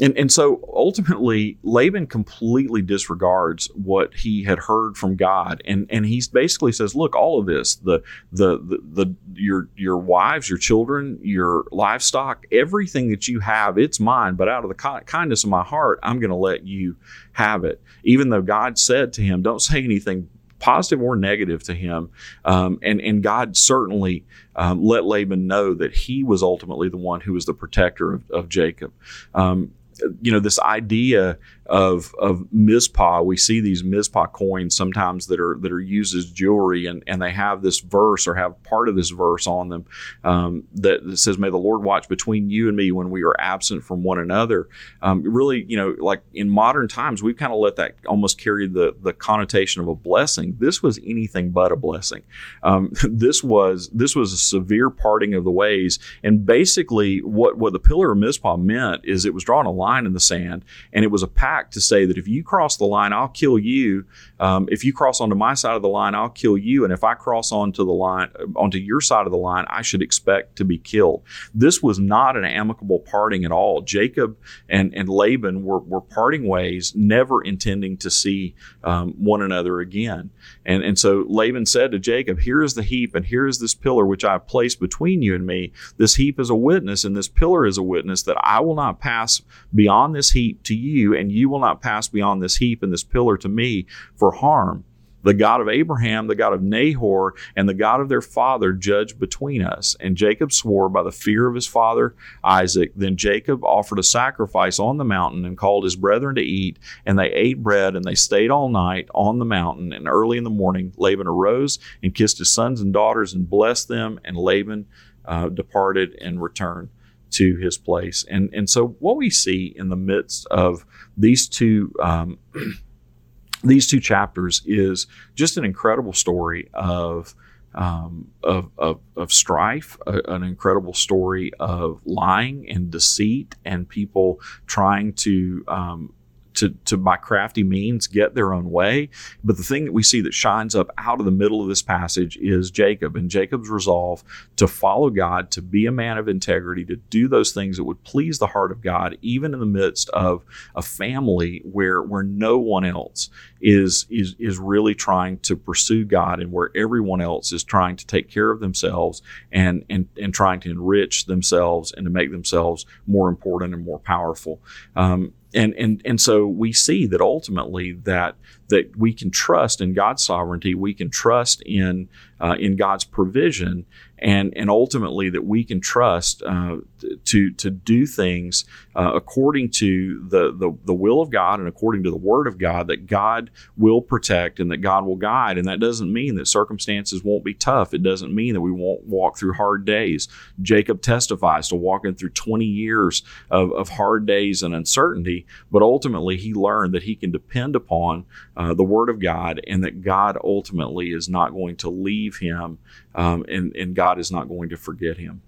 And, 0.00 0.16
and 0.18 0.30
so 0.30 0.60
ultimately, 0.74 1.58
Laban 1.62 2.06
completely 2.06 2.82
disregards 2.82 3.68
what 3.74 4.14
he 4.14 4.44
had 4.44 4.58
heard 4.58 4.96
from 4.96 5.16
God, 5.16 5.62
and 5.64 5.86
and 5.88 6.04
he 6.04 6.22
basically 6.32 6.72
says, 6.72 6.94
"Look, 6.94 7.16
all 7.16 7.40
of 7.40 7.46
this 7.46 7.76
the, 7.76 8.02
the 8.30 8.58
the 8.58 8.78
the 8.92 9.14
your 9.34 9.68
your 9.74 9.96
wives, 9.96 10.50
your 10.50 10.58
children, 10.58 11.18
your 11.22 11.64
livestock, 11.72 12.44
everything 12.52 13.10
that 13.10 13.26
you 13.26 13.40
have, 13.40 13.78
it's 13.78 13.98
mine. 13.98 14.34
But 14.34 14.48
out 14.48 14.64
of 14.64 14.68
the 14.68 15.02
kindness 15.06 15.44
of 15.44 15.50
my 15.50 15.64
heart, 15.64 15.98
I'm 16.02 16.20
going 16.20 16.30
to 16.30 16.36
let 16.36 16.66
you 16.66 16.96
have 17.32 17.64
it." 17.64 17.80
Even 18.04 18.28
though 18.28 18.42
God 18.42 18.78
said 18.78 19.14
to 19.14 19.22
him, 19.22 19.42
"Don't 19.42 19.62
say 19.62 19.82
anything 19.82 20.28
positive 20.58 21.02
or 21.02 21.16
negative 21.16 21.62
to 21.62 21.74
him. 21.74 22.10
Um, 22.44 22.78
and, 22.82 23.00
and 23.00 23.22
God 23.22 23.56
certainly 23.56 24.24
um, 24.54 24.82
let 24.82 25.04
Laban 25.04 25.46
know 25.46 25.74
that 25.74 25.94
he 25.94 26.24
was 26.24 26.42
ultimately 26.42 26.88
the 26.88 26.96
one 26.96 27.20
who 27.20 27.34
was 27.34 27.44
the 27.44 27.52
protector 27.52 28.14
of, 28.14 28.30
of 28.30 28.48
Jacob. 28.48 28.92
Um, 29.34 29.72
you 30.20 30.32
know 30.32 30.40
this 30.40 30.58
idea 30.60 31.38
of 31.68 32.14
of 32.18 32.46
Mizpah. 32.52 33.22
We 33.22 33.36
see 33.36 33.60
these 33.60 33.82
Mizpah 33.82 34.26
coins 34.26 34.76
sometimes 34.76 35.26
that 35.26 35.40
are 35.40 35.56
that 35.60 35.72
are 35.72 35.80
used 35.80 36.14
as 36.14 36.30
jewelry, 36.30 36.86
and 36.86 37.02
and 37.06 37.20
they 37.20 37.32
have 37.32 37.62
this 37.62 37.80
verse 37.80 38.26
or 38.26 38.34
have 38.34 38.62
part 38.62 38.88
of 38.88 38.96
this 38.96 39.10
verse 39.10 39.46
on 39.46 39.68
them 39.68 39.84
um, 40.24 40.64
that, 40.74 41.18
says, 41.18 41.38
"May 41.38 41.50
the 41.50 41.56
Lord 41.56 41.82
watch 41.82 42.08
between 42.08 42.50
you 42.50 42.68
and 42.68 42.76
me 42.76 42.92
when 42.92 43.10
we 43.10 43.22
are 43.22 43.34
absent 43.38 43.84
from 43.84 44.02
one 44.02 44.18
another." 44.18 44.68
Um, 45.02 45.22
really, 45.22 45.64
you 45.68 45.76
know, 45.76 45.96
like 45.98 46.22
in 46.34 46.48
modern 46.48 46.88
times, 46.88 47.22
we've 47.22 47.36
kind 47.36 47.52
of 47.52 47.58
let 47.58 47.76
that 47.76 47.96
almost 48.06 48.40
carry 48.40 48.68
the 48.68 48.94
the 49.02 49.12
connotation 49.12 49.82
of 49.82 49.88
a 49.88 49.94
blessing. 49.94 50.56
This 50.58 50.82
was 50.82 50.98
anything 51.04 51.50
but 51.50 51.72
a 51.72 51.76
blessing. 51.76 52.22
Um, 52.62 52.92
this 53.08 53.42
was 53.42 53.90
this 53.92 54.14
was 54.14 54.32
a 54.32 54.38
severe 54.38 54.90
parting 54.90 55.34
of 55.34 55.44
the 55.44 55.50
ways, 55.50 55.98
and 56.22 56.44
basically 56.46 57.22
what 57.22 57.58
what 57.58 57.72
the 57.72 57.80
pillar 57.80 58.12
of 58.12 58.18
Mizpah 58.18 58.56
meant 58.56 59.04
is 59.04 59.24
it 59.24 59.34
was 59.34 59.44
drawing 59.44 59.66
a 59.66 59.72
line 59.86 60.06
in 60.06 60.12
the 60.12 60.20
sand, 60.20 60.64
and 60.92 61.04
it 61.04 61.10
was 61.10 61.22
a 61.22 61.28
pact 61.28 61.72
to 61.74 61.80
say 61.80 62.04
that 62.06 62.18
if 62.18 62.26
you 62.26 62.42
cross 62.42 62.76
the 62.76 62.84
line, 62.84 63.12
I'll 63.12 63.28
kill 63.28 63.58
you. 63.58 64.04
Um, 64.40 64.68
if 64.70 64.84
you 64.84 64.92
cross 64.92 65.20
onto 65.20 65.36
my 65.36 65.54
side 65.54 65.76
of 65.76 65.82
the 65.82 65.88
line, 65.88 66.14
I'll 66.14 66.28
kill 66.28 66.58
you. 66.58 66.84
And 66.84 66.92
if 66.92 67.04
I 67.04 67.14
cross 67.14 67.52
onto 67.52 67.84
the 67.84 67.92
line, 67.92 68.30
onto 68.56 68.78
your 68.78 69.00
side 69.00 69.26
of 69.26 69.32
the 69.32 69.38
line, 69.38 69.64
I 69.68 69.82
should 69.82 70.02
expect 70.02 70.56
to 70.56 70.64
be 70.64 70.78
killed. 70.78 71.22
This 71.54 71.82
was 71.82 71.98
not 71.98 72.36
an 72.36 72.44
amicable 72.44 72.98
parting 72.98 73.44
at 73.44 73.52
all. 73.52 73.80
Jacob 73.82 74.36
and, 74.68 74.92
and 74.94 75.08
Laban 75.08 75.62
were, 75.62 75.78
were 75.78 76.00
parting 76.00 76.46
ways, 76.48 76.92
never 76.96 77.42
intending 77.42 77.96
to 77.98 78.10
see 78.10 78.54
um, 78.82 79.12
one 79.12 79.42
another 79.42 79.80
again. 79.80 80.30
And, 80.64 80.82
and 80.82 80.98
so 80.98 81.24
Laban 81.28 81.66
said 81.66 81.92
to 81.92 81.98
Jacob, 81.98 82.40
Here 82.40 82.62
is 82.62 82.74
the 82.74 82.82
heap, 82.82 83.14
and 83.14 83.24
here 83.24 83.46
is 83.46 83.58
this 83.58 83.74
pillar 83.74 84.04
which 84.04 84.24
I 84.24 84.32
have 84.32 84.46
placed 84.48 84.80
between 84.80 85.22
you 85.22 85.34
and 85.34 85.46
me. 85.46 85.72
This 85.96 86.16
heap 86.16 86.40
is 86.40 86.50
a 86.50 86.54
witness, 86.54 87.04
and 87.04 87.16
this 87.16 87.28
pillar 87.28 87.66
is 87.66 87.78
a 87.78 87.82
witness 87.82 88.22
that 88.24 88.36
I 88.40 88.60
will 88.60 88.74
not 88.74 89.00
pass 89.00 89.42
beyond 89.76 90.14
this 90.14 90.32
heap 90.32 90.62
to 90.64 90.74
you, 90.74 91.14
and 91.14 91.30
you 91.30 91.48
will 91.48 91.60
not 91.60 91.82
pass 91.82 92.08
beyond 92.08 92.42
this 92.42 92.56
heap 92.56 92.82
and 92.82 92.92
this 92.92 93.04
pillar 93.04 93.36
to 93.38 93.48
me 93.48 93.86
for 94.16 94.32
harm. 94.32 94.84
The 95.22 95.34
God 95.34 95.60
of 95.60 95.68
Abraham, 95.68 96.28
the 96.28 96.36
God 96.36 96.52
of 96.52 96.62
Nahor, 96.62 97.34
and 97.56 97.68
the 97.68 97.74
God 97.74 98.00
of 98.00 98.08
their 98.08 98.22
father 98.22 98.72
judge 98.72 99.18
between 99.18 99.60
us. 99.60 99.96
And 99.98 100.16
Jacob 100.16 100.52
swore 100.52 100.88
by 100.88 101.02
the 101.02 101.10
fear 101.10 101.48
of 101.48 101.56
his 101.56 101.66
father 101.66 102.14
Isaac. 102.44 102.92
Then 102.94 103.16
Jacob 103.16 103.64
offered 103.64 103.98
a 103.98 104.04
sacrifice 104.04 104.78
on 104.78 104.98
the 104.98 105.04
mountain 105.04 105.44
and 105.44 105.58
called 105.58 105.82
his 105.82 105.96
brethren 105.96 106.36
to 106.36 106.42
eat. 106.42 106.78
And 107.04 107.18
they 107.18 107.32
ate 107.32 107.60
bread 107.60 107.96
and 107.96 108.04
they 108.04 108.14
stayed 108.14 108.52
all 108.52 108.68
night 108.68 109.08
on 109.14 109.40
the 109.40 109.44
mountain. 109.44 109.92
And 109.92 110.06
early 110.06 110.38
in 110.38 110.44
the 110.44 110.50
morning, 110.50 110.92
Laban 110.96 111.26
arose 111.26 111.80
and 112.04 112.14
kissed 112.14 112.38
his 112.38 112.52
sons 112.52 112.80
and 112.80 112.92
daughters 112.92 113.34
and 113.34 113.50
blessed 113.50 113.88
them. 113.88 114.20
And 114.24 114.36
Laban 114.36 114.86
uh, 115.24 115.48
departed 115.48 116.16
and 116.20 116.40
returned 116.40 116.90
to 117.30 117.56
his 117.56 117.78
place. 117.78 118.24
And 118.30 118.50
and 118.52 118.68
so 118.68 118.88
what 118.98 119.16
we 119.16 119.30
see 119.30 119.74
in 119.76 119.88
the 119.88 119.96
midst 119.96 120.46
of 120.50 120.84
these 121.16 121.48
two 121.48 121.92
um, 122.02 122.38
these 123.64 123.86
two 123.86 124.00
chapters 124.00 124.62
is 124.66 125.06
just 125.34 125.56
an 125.56 125.64
incredible 125.64 126.12
story 126.12 126.68
of 126.74 127.34
um, 127.74 128.28
of, 128.42 128.70
of, 128.78 129.00
of, 129.16 129.30
strife, 129.30 129.98
a, 130.06 130.20
an 130.32 130.42
incredible 130.42 130.94
story 130.94 131.52
of 131.60 132.00
lying 132.06 132.66
and 132.70 132.90
deceit, 132.90 133.54
and 133.66 133.86
people 133.86 134.40
trying 134.66 135.12
to 135.12 135.62
um, 135.68 136.14
to, 136.56 136.70
to 136.86 136.96
by 136.96 137.16
crafty 137.16 137.62
means 137.62 138.06
get 138.06 138.34
their 138.34 138.52
own 138.52 138.70
way. 138.70 139.08
But 139.44 139.56
the 139.56 139.62
thing 139.62 139.84
that 139.84 139.92
we 139.92 140.02
see 140.02 140.20
that 140.22 140.34
shines 140.34 140.74
up 140.74 140.90
out 140.98 141.20
of 141.20 141.26
the 141.26 141.32
middle 141.32 141.62
of 141.62 141.68
this 141.68 141.82
passage 141.82 142.36
is 142.38 142.70
Jacob 142.70 143.16
and 143.16 143.30
Jacob's 143.30 143.70
resolve 143.70 144.24
to 144.56 144.66
follow 144.66 145.10
God, 145.10 145.50
to 145.52 145.62
be 145.62 145.86
a 145.86 145.92
man 145.92 146.18
of 146.18 146.28
integrity, 146.28 146.84
to 146.86 146.96
do 146.96 147.28
those 147.28 147.52
things 147.52 147.76
that 147.76 147.84
would 147.84 148.02
please 148.04 148.38
the 148.38 148.46
heart 148.48 148.72
of 148.72 148.82
God, 148.82 149.16
even 149.22 149.54
in 149.54 149.60
the 149.60 149.66
midst 149.66 150.08
of 150.10 150.44
a 150.74 150.82
family 150.82 151.62
where 151.64 152.02
where 152.02 152.22
no 152.22 152.58
one 152.58 152.84
else 152.84 153.30
is 153.60 154.06
is 154.10 154.34
is 154.38 154.58
really 154.58 154.94
trying 154.94 155.38
to 155.40 155.56
pursue 155.56 156.04
God 156.04 156.40
and 156.40 156.52
where 156.52 156.70
everyone 156.74 157.20
else 157.20 157.52
is 157.52 157.64
trying 157.64 157.96
to 157.96 158.06
take 158.06 158.30
care 158.30 158.50
of 158.50 158.60
themselves 158.60 159.22
and 159.52 159.84
and 159.90 160.08
and 160.20 160.34
trying 160.34 160.60
to 160.60 160.70
enrich 160.70 161.26
themselves 161.26 161.92
and 161.92 162.04
to 162.04 162.10
make 162.10 162.30
themselves 162.30 162.86
more 163.06 163.28
important 163.28 163.74
and 163.74 163.84
more 163.84 163.98
powerful. 163.98 164.60
Um, 164.94 165.32
and 165.54 165.74
and 165.74 166.02
and 166.04 166.20
so 166.20 166.46
we 166.46 166.72
see 166.72 167.06
that 167.06 167.20
ultimately 167.20 167.92
that 167.92 168.34
that 168.68 168.96
we 168.96 169.12
can 169.12 169.30
trust 169.30 169.80
in 169.80 169.94
God's 169.94 170.22
sovereignty, 170.22 170.74
we 170.74 170.94
can 170.94 171.10
trust 171.10 171.62
in 171.62 172.08
uh, 172.38 172.56
in 172.58 172.76
God's 172.76 173.04
provision, 173.04 173.86
and 174.18 174.52
and 174.56 174.68
ultimately 174.68 175.30
that 175.30 175.44
we 175.44 175.64
can 175.64 175.80
trust 175.80 176.42
uh, 176.42 176.78
to 177.24 177.50
to 177.52 177.70
do 177.70 178.06
things 178.06 178.64
uh, 178.94 179.12
according 179.14 179.70
to 179.70 180.26
the, 180.28 180.52
the 180.52 180.76
the 180.84 180.94
will 180.94 181.22
of 181.22 181.30
God 181.30 181.60
and 181.60 181.68
according 181.68 182.02
to 182.04 182.10
the 182.10 182.16
Word 182.16 182.46
of 182.46 182.58
God. 182.58 182.88
That 182.88 183.06
God 183.06 183.50
will 183.76 184.02
protect 184.02 184.60
and 184.60 184.70
that 184.70 184.78
God 184.78 185.06
will 185.06 185.16
guide, 185.16 185.56
and 185.56 185.66
that 185.66 185.80
doesn't 185.80 186.12
mean 186.12 186.34
that 186.34 186.46
circumstances 186.46 187.24
won't 187.24 187.44
be 187.44 187.54
tough. 187.54 187.94
It 187.94 188.02
doesn't 188.02 188.34
mean 188.34 188.54
that 188.54 188.60
we 188.60 188.72
won't 188.72 189.04
walk 189.04 189.38
through 189.38 189.54
hard 189.54 189.84
days. 189.84 190.28
Jacob 190.60 191.00
testifies 191.00 191.68
to 191.68 191.76
walking 191.76 192.14
through 192.14 192.30
20 192.30 192.64
years 192.64 193.22
of, 193.50 193.72
of 193.72 193.88
hard 193.90 194.26
days 194.26 194.62
and 194.62 194.74
uncertainty, 194.74 195.46
but 195.70 195.82
ultimately 195.82 196.36
he 196.36 196.52
learned 196.52 196.92
that 196.92 197.04
he 197.04 197.14
can 197.14 197.30
depend 197.30 197.74
upon 197.76 198.26
uh, 198.56 198.74
the 198.74 198.84
Word 198.84 199.08
of 199.08 199.20
God 199.20 199.60
and 199.66 199.84
that 199.84 200.02
God 200.02 200.38
ultimately 200.42 201.12
is 201.12 201.28
not 201.28 201.52
going 201.52 201.76
to 201.76 201.90
leave 201.90 202.36
him 202.36 202.78
um, 203.14 203.44
and, 203.48 203.74
and 203.76 203.94
God 203.94 204.18
is 204.18 204.30
not 204.30 204.48
going 204.48 204.70
to 204.70 204.76
forget 204.76 205.18
him. 205.18 205.42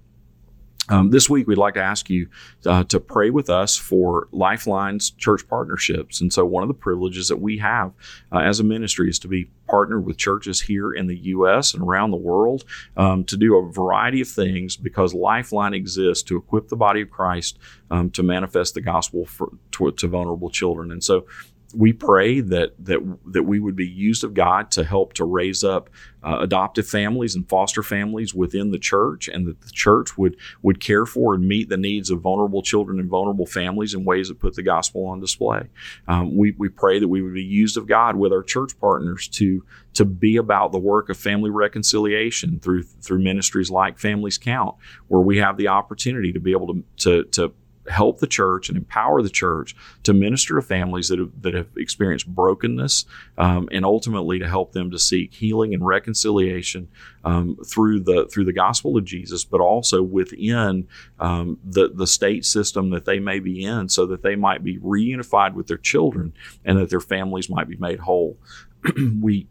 Um, 0.91 1.11
this 1.11 1.29
week, 1.29 1.47
we'd 1.47 1.59
like 1.59 1.75
to 1.75 1.83
ask 1.83 2.09
you 2.09 2.29
uh, 2.65 2.85
to 2.85 2.99
pray 2.99 3.31
with 3.31 3.51
us 3.51 3.77
for 3.77 4.29
Lifeline's 4.33 5.11
church 5.11 5.47
partnerships. 5.47 6.21
And 6.21 6.33
so, 6.33 6.47
one 6.47 6.63
of 6.63 6.69
the 6.69 6.75
privileges 6.75 7.29
that 7.29 7.41
we 7.41 7.59
have 7.59 7.93
uh, 8.33 8.39
as 8.39 8.59
a 8.61 8.65
ministry 8.65 9.09
is 9.11 9.19
to 9.21 9.29
be 9.29 9.51
partnered 9.69 10.07
with 10.07 10.17
churches 10.17 10.63
here 10.63 10.93
in 10.93 11.07
the 11.07 11.17
U.S. 11.17 11.75
and 11.75 11.83
around 11.83 12.11
the 12.11 12.17
world 12.17 12.65
um, 12.97 13.25
to 13.25 13.37
do 13.37 13.57
a 13.57 13.71
variety 13.71 14.23
of 14.23 14.29
things 14.29 14.77
because 14.77 15.13
Lifeline 15.13 15.75
exists 15.75 16.23
to 16.25 16.37
equip 16.37 16.69
the 16.69 16.77
body 16.77 17.03
of 17.03 17.11
Christ 17.11 17.59
um, 17.91 18.11
to 18.11 18.23
manifest 18.23 18.73
the 18.73 18.81
gospel 18.81 19.27
for, 19.27 19.51
to, 19.73 19.93
to 19.93 20.09
vulnerable 20.09 20.49
children. 20.49 20.91
And 20.91 21.05
so, 21.05 21.27
we 21.75 21.93
pray 21.93 22.41
that 22.41 22.73
that 22.85 23.01
that 23.27 23.43
we 23.43 23.61
would 23.61 23.77
be 23.77 23.87
used 23.87 24.25
of 24.25 24.33
God 24.33 24.71
to 24.73 24.85
help 24.85 25.13
to 25.15 25.25
raise 25.25 25.63
up 25.63 25.91
uh, 26.23 26.39
adoptive 26.41 26.89
families 26.89 27.35
and 27.35 27.49
foster 27.49 27.83
families 27.83 28.35
within 28.35 28.71
the 28.71 28.79
church, 28.79 29.29
and 29.29 29.47
that 29.47 29.61
the 29.61 29.71
church 29.71 30.17
would 30.17 30.37
would 30.63 30.81
care 30.81 31.05
for 31.05 31.35
and 31.35 31.47
meet 31.47 31.69
the 31.69 31.77
needs 31.77 32.11
of 32.11 32.21
vulnerable 32.21 32.63
children 32.63 32.99
and 32.99 33.11
vulnerable 33.11 33.45
families 33.47 33.93
in 33.93 34.05
ways 34.05 34.29
that 34.29 34.39
put 34.39 34.55
the 34.55 34.63
gospel 34.63 35.07
on 35.07 35.21
display. 35.21 35.69
Um, 36.07 36.37
we 36.37 36.55
we 36.57 36.71
pray 36.71 36.99
that 36.99 37.09
we 37.09 37.21
would 37.21 37.35
be 37.35 37.43
used 37.43 37.77
of 37.77 37.87
God 37.87 38.17
with 38.17 38.33
our 38.33 38.43
church 38.43 38.79
partners 38.81 39.29
to 39.29 39.65
to 39.95 40.05
be 40.07 40.37
about 40.37 40.73
the 40.73 40.79
work 40.79 41.11
of 41.11 41.19
family 41.19 41.51
reconciliation 41.51 42.61
through 42.61 42.85
through 42.85 43.19
ministries 43.19 43.71
like 43.71 43.99
Families 43.99 44.39
Count, 44.39 44.75
where 45.09 45.21
we 45.21 45.37
have 45.39 45.59
the 45.59 45.69
opportunity 45.69 46.33
to 46.33 46.41
be 46.41 46.53
able 46.53 46.69
to 46.69 46.85
to, 46.97 47.25
to 47.25 47.53
help 47.89 48.21
the 48.21 48.27
church 48.27 48.69
and 48.69 48.77
empower 48.77 49.23
the 49.23 49.31
church 49.31 49.75
to 50.03 50.13
minister 50.13 50.57
to 50.57 50.63
families 50.63 51.09
that 51.09 51.19
have, 51.19 51.31
that 51.43 51.55
have 51.55 51.69
experienced 51.77 52.27
brokenness 52.27 53.05
um, 53.37 53.69
and 53.73 53.85
ultimately 53.85 54.39
to 54.39 54.49
help 54.49 54.73
them 54.73 54.91
to 54.91 54.99
seek 54.99 55.35
healing 55.35 55.75
and 55.75 55.87
reconciliation 55.87 56.89
um, 57.25 57.57
through 57.67 58.01
the 58.01 58.27
through 58.27 58.45
the 58.45 58.53
gospel 58.53 58.97
of 58.97 59.05
Jesus, 59.05 59.45
but 59.45 59.61
also 59.61 60.03
within 60.03 60.87
um, 61.21 61.59
the 61.65 61.89
the 61.89 62.07
state 62.07 62.45
system 62.45 62.91
that 62.91 63.05
they 63.05 63.19
may 63.19 63.39
be 63.39 63.65
in, 63.65 63.89
so 63.89 64.07
that 64.07 64.23
they 64.23 64.37
might 64.37 64.63
be 64.63 64.79
reunified 64.79 65.55
with 65.55 65.67
their 65.67 65.79
children 65.79 66.33
and 66.65 66.79
that 66.79 66.91
their 66.91 67.01
families 67.01 67.51
might 67.51 67.69
be 67.69 67.77
made 67.77 68.01
whole. 68.01 68.39
we 69.21 69.47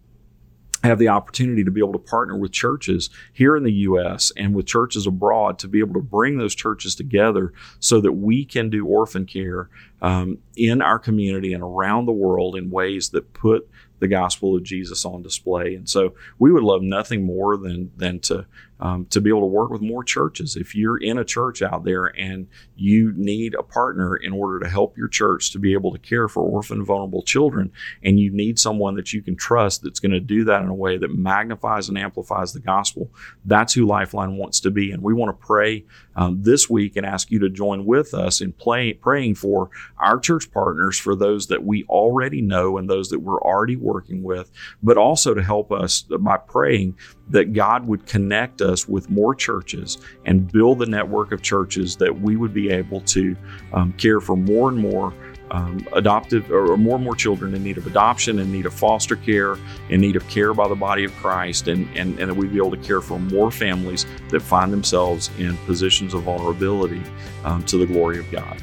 have 0.83 0.99
the 0.99 1.07
opportunity 1.07 1.63
to 1.63 1.71
be 1.71 1.81
able 1.81 1.93
to 1.93 1.99
partner 1.99 2.37
with 2.37 2.51
churches 2.51 3.09
here 3.33 3.55
in 3.55 3.63
the 3.63 3.73
U.S. 3.73 4.31
and 4.37 4.53
with 4.53 4.65
churches 4.65 5.07
abroad 5.07 5.59
to 5.59 5.67
be 5.67 5.79
able 5.79 5.93
to 5.93 6.01
bring 6.01 6.37
those 6.37 6.55
churches 6.55 6.95
together 6.95 7.53
so 7.79 7.99
that 8.01 8.13
we 8.13 8.45
can 8.45 8.69
do 8.69 8.85
orphan 8.85 9.25
care 9.25 9.69
um, 10.01 10.37
in 10.55 10.81
our 10.81 10.99
community 10.99 11.53
and 11.53 11.63
around 11.63 12.05
the 12.05 12.11
world 12.11 12.55
in 12.55 12.69
ways 12.69 13.09
that 13.09 13.33
put 13.33 13.67
the 13.99 14.07
gospel 14.07 14.55
of 14.55 14.63
Jesus 14.63 15.05
on 15.05 15.23
display. 15.23 15.73
And 15.73 15.89
so 15.89 16.13
we 16.37 16.51
would 16.51 16.63
love 16.63 16.81
nothing 16.81 17.25
more 17.25 17.57
than 17.57 17.91
than 17.97 18.19
to 18.21 18.45
um, 18.79 19.05
to 19.07 19.21
be 19.21 19.29
able 19.29 19.41
to 19.41 19.47
work 19.47 19.69
with 19.69 19.81
more 19.81 20.03
churches. 20.03 20.55
If 20.55 20.75
you're 20.75 20.97
in 20.97 21.17
a 21.17 21.25
church 21.25 21.61
out 21.61 21.83
there 21.83 22.05
and 22.05 22.47
you 22.75 23.13
need 23.15 23.55
a 23.55 23.63
partner 23.63 24.15
in 24.15 24.33
order 24.33 24.59
to 24.59 24.69
help 24.69 24.97
your 24.97 25.07
church 25.07 25.51
to 25.51 25.59
be 25.59 25.73
able 25.73 25.91
to 25.91 25.99
care 25.99 26.27
for 26.27 26.43
orphan, 26.43 26.85
vulnerable 26.85 27.23
children, 27.23 27.71
and 28.03 28.19
you 28.19 28.31
need 28.31 28.59
someone 28.59 28.95
that 28.95 29.13
you 29.13 29.21
can 29.21 29.35
trust 29.35 29.83
that's 29.83 29.99
going 29.99 30.11
to 30.11 30.19
do 30.19 30.43
that 30.45 30.61
in 30.61 30.67
a 30.67 30.73
way 30.73 30.97
that 30.97 31.15
magnifies 31.15 31.89
and 31.89 31.97
amplifies 31.97 32.53
the 32.53 32.59
gospel, 32.59 33.11
that's 33.45 33.73
who 33.73 33.85
Lifeline 33.85 34.37
wants 34.37 34.59
to 34.61 34.71
be. 34.71 34.91
And 34.91 35.01
we 35.01 35.13
want 35.13 35.39
to 35.39 35.45
pray 35.45 35.85
um, 36.15 36.41
this 36.41 36.69
week 36.69 36.95
and 36.95 37.05
ask 37.05 37.31
you 37.31 37.39
to 37.39 37.49
join 37.49 37.85
with 37.85 38.13
us 38.13 38.41
in 38.41 38.53
play, 38.53 38.93
praying 38.93 39.35
for 39.35 39.69
our 39.97 40.19
church 40.19 40.51
partners, 40.51 40.97
for 40.97 41.15
those 41.15 41.47
that 41.47 41.63
we 41.63 41.83
already 41.85 42.41
know 42.41 42.77
and 42.77 42.89
those 42.89 43.09
that 43.09 43.19
we're 43.19 43.41
already 43.41 43.75
working 43.75 44.23
with, 44.23 44.51
but 44.81 44.97
also 44.97 45.33
to 45.33 45.43
help 45.43 45.71
us 45.71 46.01
by 46.01 46.37
praying 46.37 46.95
that 47.29 47.53
God 47.53 47.85
would 47.87 48.05
connect 48.05 48.61
us 48.61 48.87
with 48.87 49.09
more 49.09 49.35
churches 49.35 49.97
and 50.25 50.51
build 50.51 50.79
the 50.79 50.85
network 50.85 51.31
of 51.31 51.41
churches 51.41 51.95
that 51.97 52.21
we 52.21 52.35
would 52.35 52.53
be 52.53 52.69
able 52.69 53.01
to 53.01 53.35
um, 53.73 53.93
care 53.93 54.21
for 54.21 54.35
more 54.35 54.69
and 54.69 54.77
more 54.77 55.13
um, 55.51 55.85
adoptive 55.93 56.51
or 56.51 56.75
more 56.77 56.95
and 56.95 57.03
more 57.03 57.15
children 57.15 57.53
in 57.53 57.63
need 57.63 57.77
of 57.77 57.87
adoption, 57.87 58.39
in 58.39 58.51
need 58.51 58.65
of 58.65 58.73
foster 58.73 59.15
care, 59.15 59.57
in 59.89 60.01
need 60.01 60.15
of 60.15 60.27
care 60.27 60.53
by 60.53 60.67
the 60.67 60.75
body 60.75 61.03
of 61.03 61.13
Christ, 61.15 61.67
and, 61.67 61.87
and, 61.95 62.19
and 62.19 62.29
that 62.29 62.35
we'd 62.35 62.51
be 62.51 62.57
able 62.57 62.71
to 62.71 62.77
care 62.77 63.01
for 63.01 63.19
more 63.19 63.51
families 63.51 64.05
that 64.29 64.41
find 64.41 64.73
themselves 64.73 65.29
in 65.37 65.55
positions 65.59 66.13
of 66.13 66.23
vulnerability 66.23 67.01
um, 67.45 67.63
to 67.63 67.77
the 67.77 67.85
glory 67.85 68.19
of 68.19 68.29
God. 68.31 68.61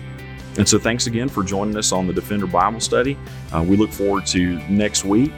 And 0.56 0.68
so, 0.68 0.78
thanks 0.78 1.08
again 1.08 1.28
for 1.28 1.42
joining 1.42 1.76
us 1.76 1.90
on 1.90 2.06
the 2.06 2.12
Defender 2.12 2.46
Bible 2.46 2.78
Study. 2.78 3.18
Uh, 3.52 3.64
we 3.66 3.76
look 3.76 3.90
forward 3.90 4.24
to 4.26 4.58
next 4.68 5.04
week 5.04 5.32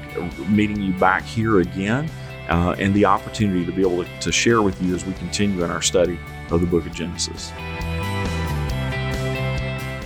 meeting 0.48 0.82
you 0.82 0.92
back 0.94 1.22
here 1.22 1.60
again 1.60 2.10
uh, 2.48 2.74
and 2.78 2.94
the 2.94 3.04
opportunity 3.04 3.64
to 3.64 3.72
be 3.72 3.82
able 3.82 4.04
to, 4.04 4.20
to 4.20 4.32
share 4.32 4.62
with 4.62 4.80
you 4.82 4.94
as 4.94 5.04
we 5.04 5.12
continue 5.14 5.64
in 5.64 5.70
our 5.70 5.82
study 5.82 6.18
of 6.50 6.61
the 6.61 6.66
book 6.66 6.87
of 6.87 6.94
Genesis. 6.94 7.52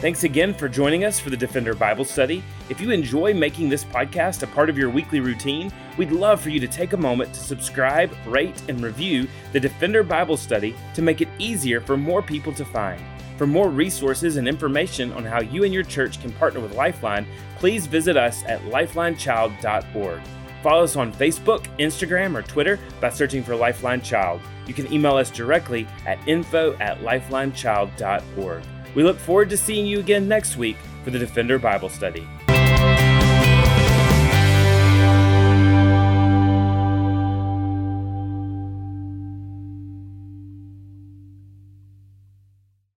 Thanks 0.01 0.25
again 0.25 0.55
for 0.55 0.67
joining 0.67 1.05
us 1.05 1.21
for 1.21 1.29
the 1.29 1.37
Defender 1.37 1.75
Bible 1.75 2.07
Study. 2.07 2.43
If 2.71 2.81
you 2.81 2.91
enjoy 2.91 3.35
making 3.35 3.69
this 3.69 3.85
podcast 3.85 4.43
a 4.43 4.47
part 4.47 4.71
of 4.71 4.79
your 4.79 4.89
weekly 4.89 5.21
routine, 5.21 5.71
we'd 5.99 6.11
love 6.11 6.41
for 6.41 6.49
you 6.49 6.59
to 6.59 6.67
take 6.67 6.95
a 6.95 6.97
moment 6.97 7.35
to 7.35 7.41
subscribe, 7.41 8.11
rate, 8.27 8.63
and 8.69 8.81
review 8.81 9.29
the 9.53 9.61
Defender 9.61 10.03
Bible 10.03 10.39
Study 10.39 10.75
to 10.95 11.03
make 11.03 11.21
it 11.21 11.29
easier 11.39 11.83
for 11.83 11.99
more 11.99 12.23
people 12.23 12.51
to 12.55 12.65
find. 12.65 13.03
For 13.37 13.47
more 13.47 13.69
resources 13.69 14.39
and 14.39 14.49
information 14.49 15.13
on 15.13 15.23
how 15.23 15.43
you 15.43 15.65
and 15.65 15.75
your 15.75 15.83
church 15.83 16.19
can 16.19 16.33
partner 16.33 16.61
with 16.61 16.75
Lifeline, 16.75 17.27
please 17.59 17.87
visit 17.87 18.17
us 18.17 18.43
at 18.45 18.63
lifelinechild.org. 18.63 20.21
Follow 20.63 20.85
us 20.85 20.97
on 20.97 21.13
Facebook, 21.13 21.65
Instagram, 21.79 22.37
or 22.37 22.43
Twitter 22.43 22.79
by 23.01 23.11
searching 23.11 23.43
for 23.43 23.57
Lifeline 23.57 24.03
Child. 24.03 24.41
You 24.67 24.75
can 24.75 24.93
email 24.93 25.17
us 25.17 25.31
directly 25.31 25.87
at 26.07 26.19
info 26.29 26.75
at 26.81 27.01
lifelinechild.org. 27.01 28.63
We 28.95 29.03
look 29.03 29.19
forward 29.19 29.51
to 29.51 29.57
seeing 29.57 29.87
you 29.87 30.01
again 30.01 30.29
next 30.29 30.57
week 30.57 30.77
for 31.05 31.11
the 31.11 31.19
Defender 31.19 31.59
Bible 31.59 31.89
Study. 31.89 32.27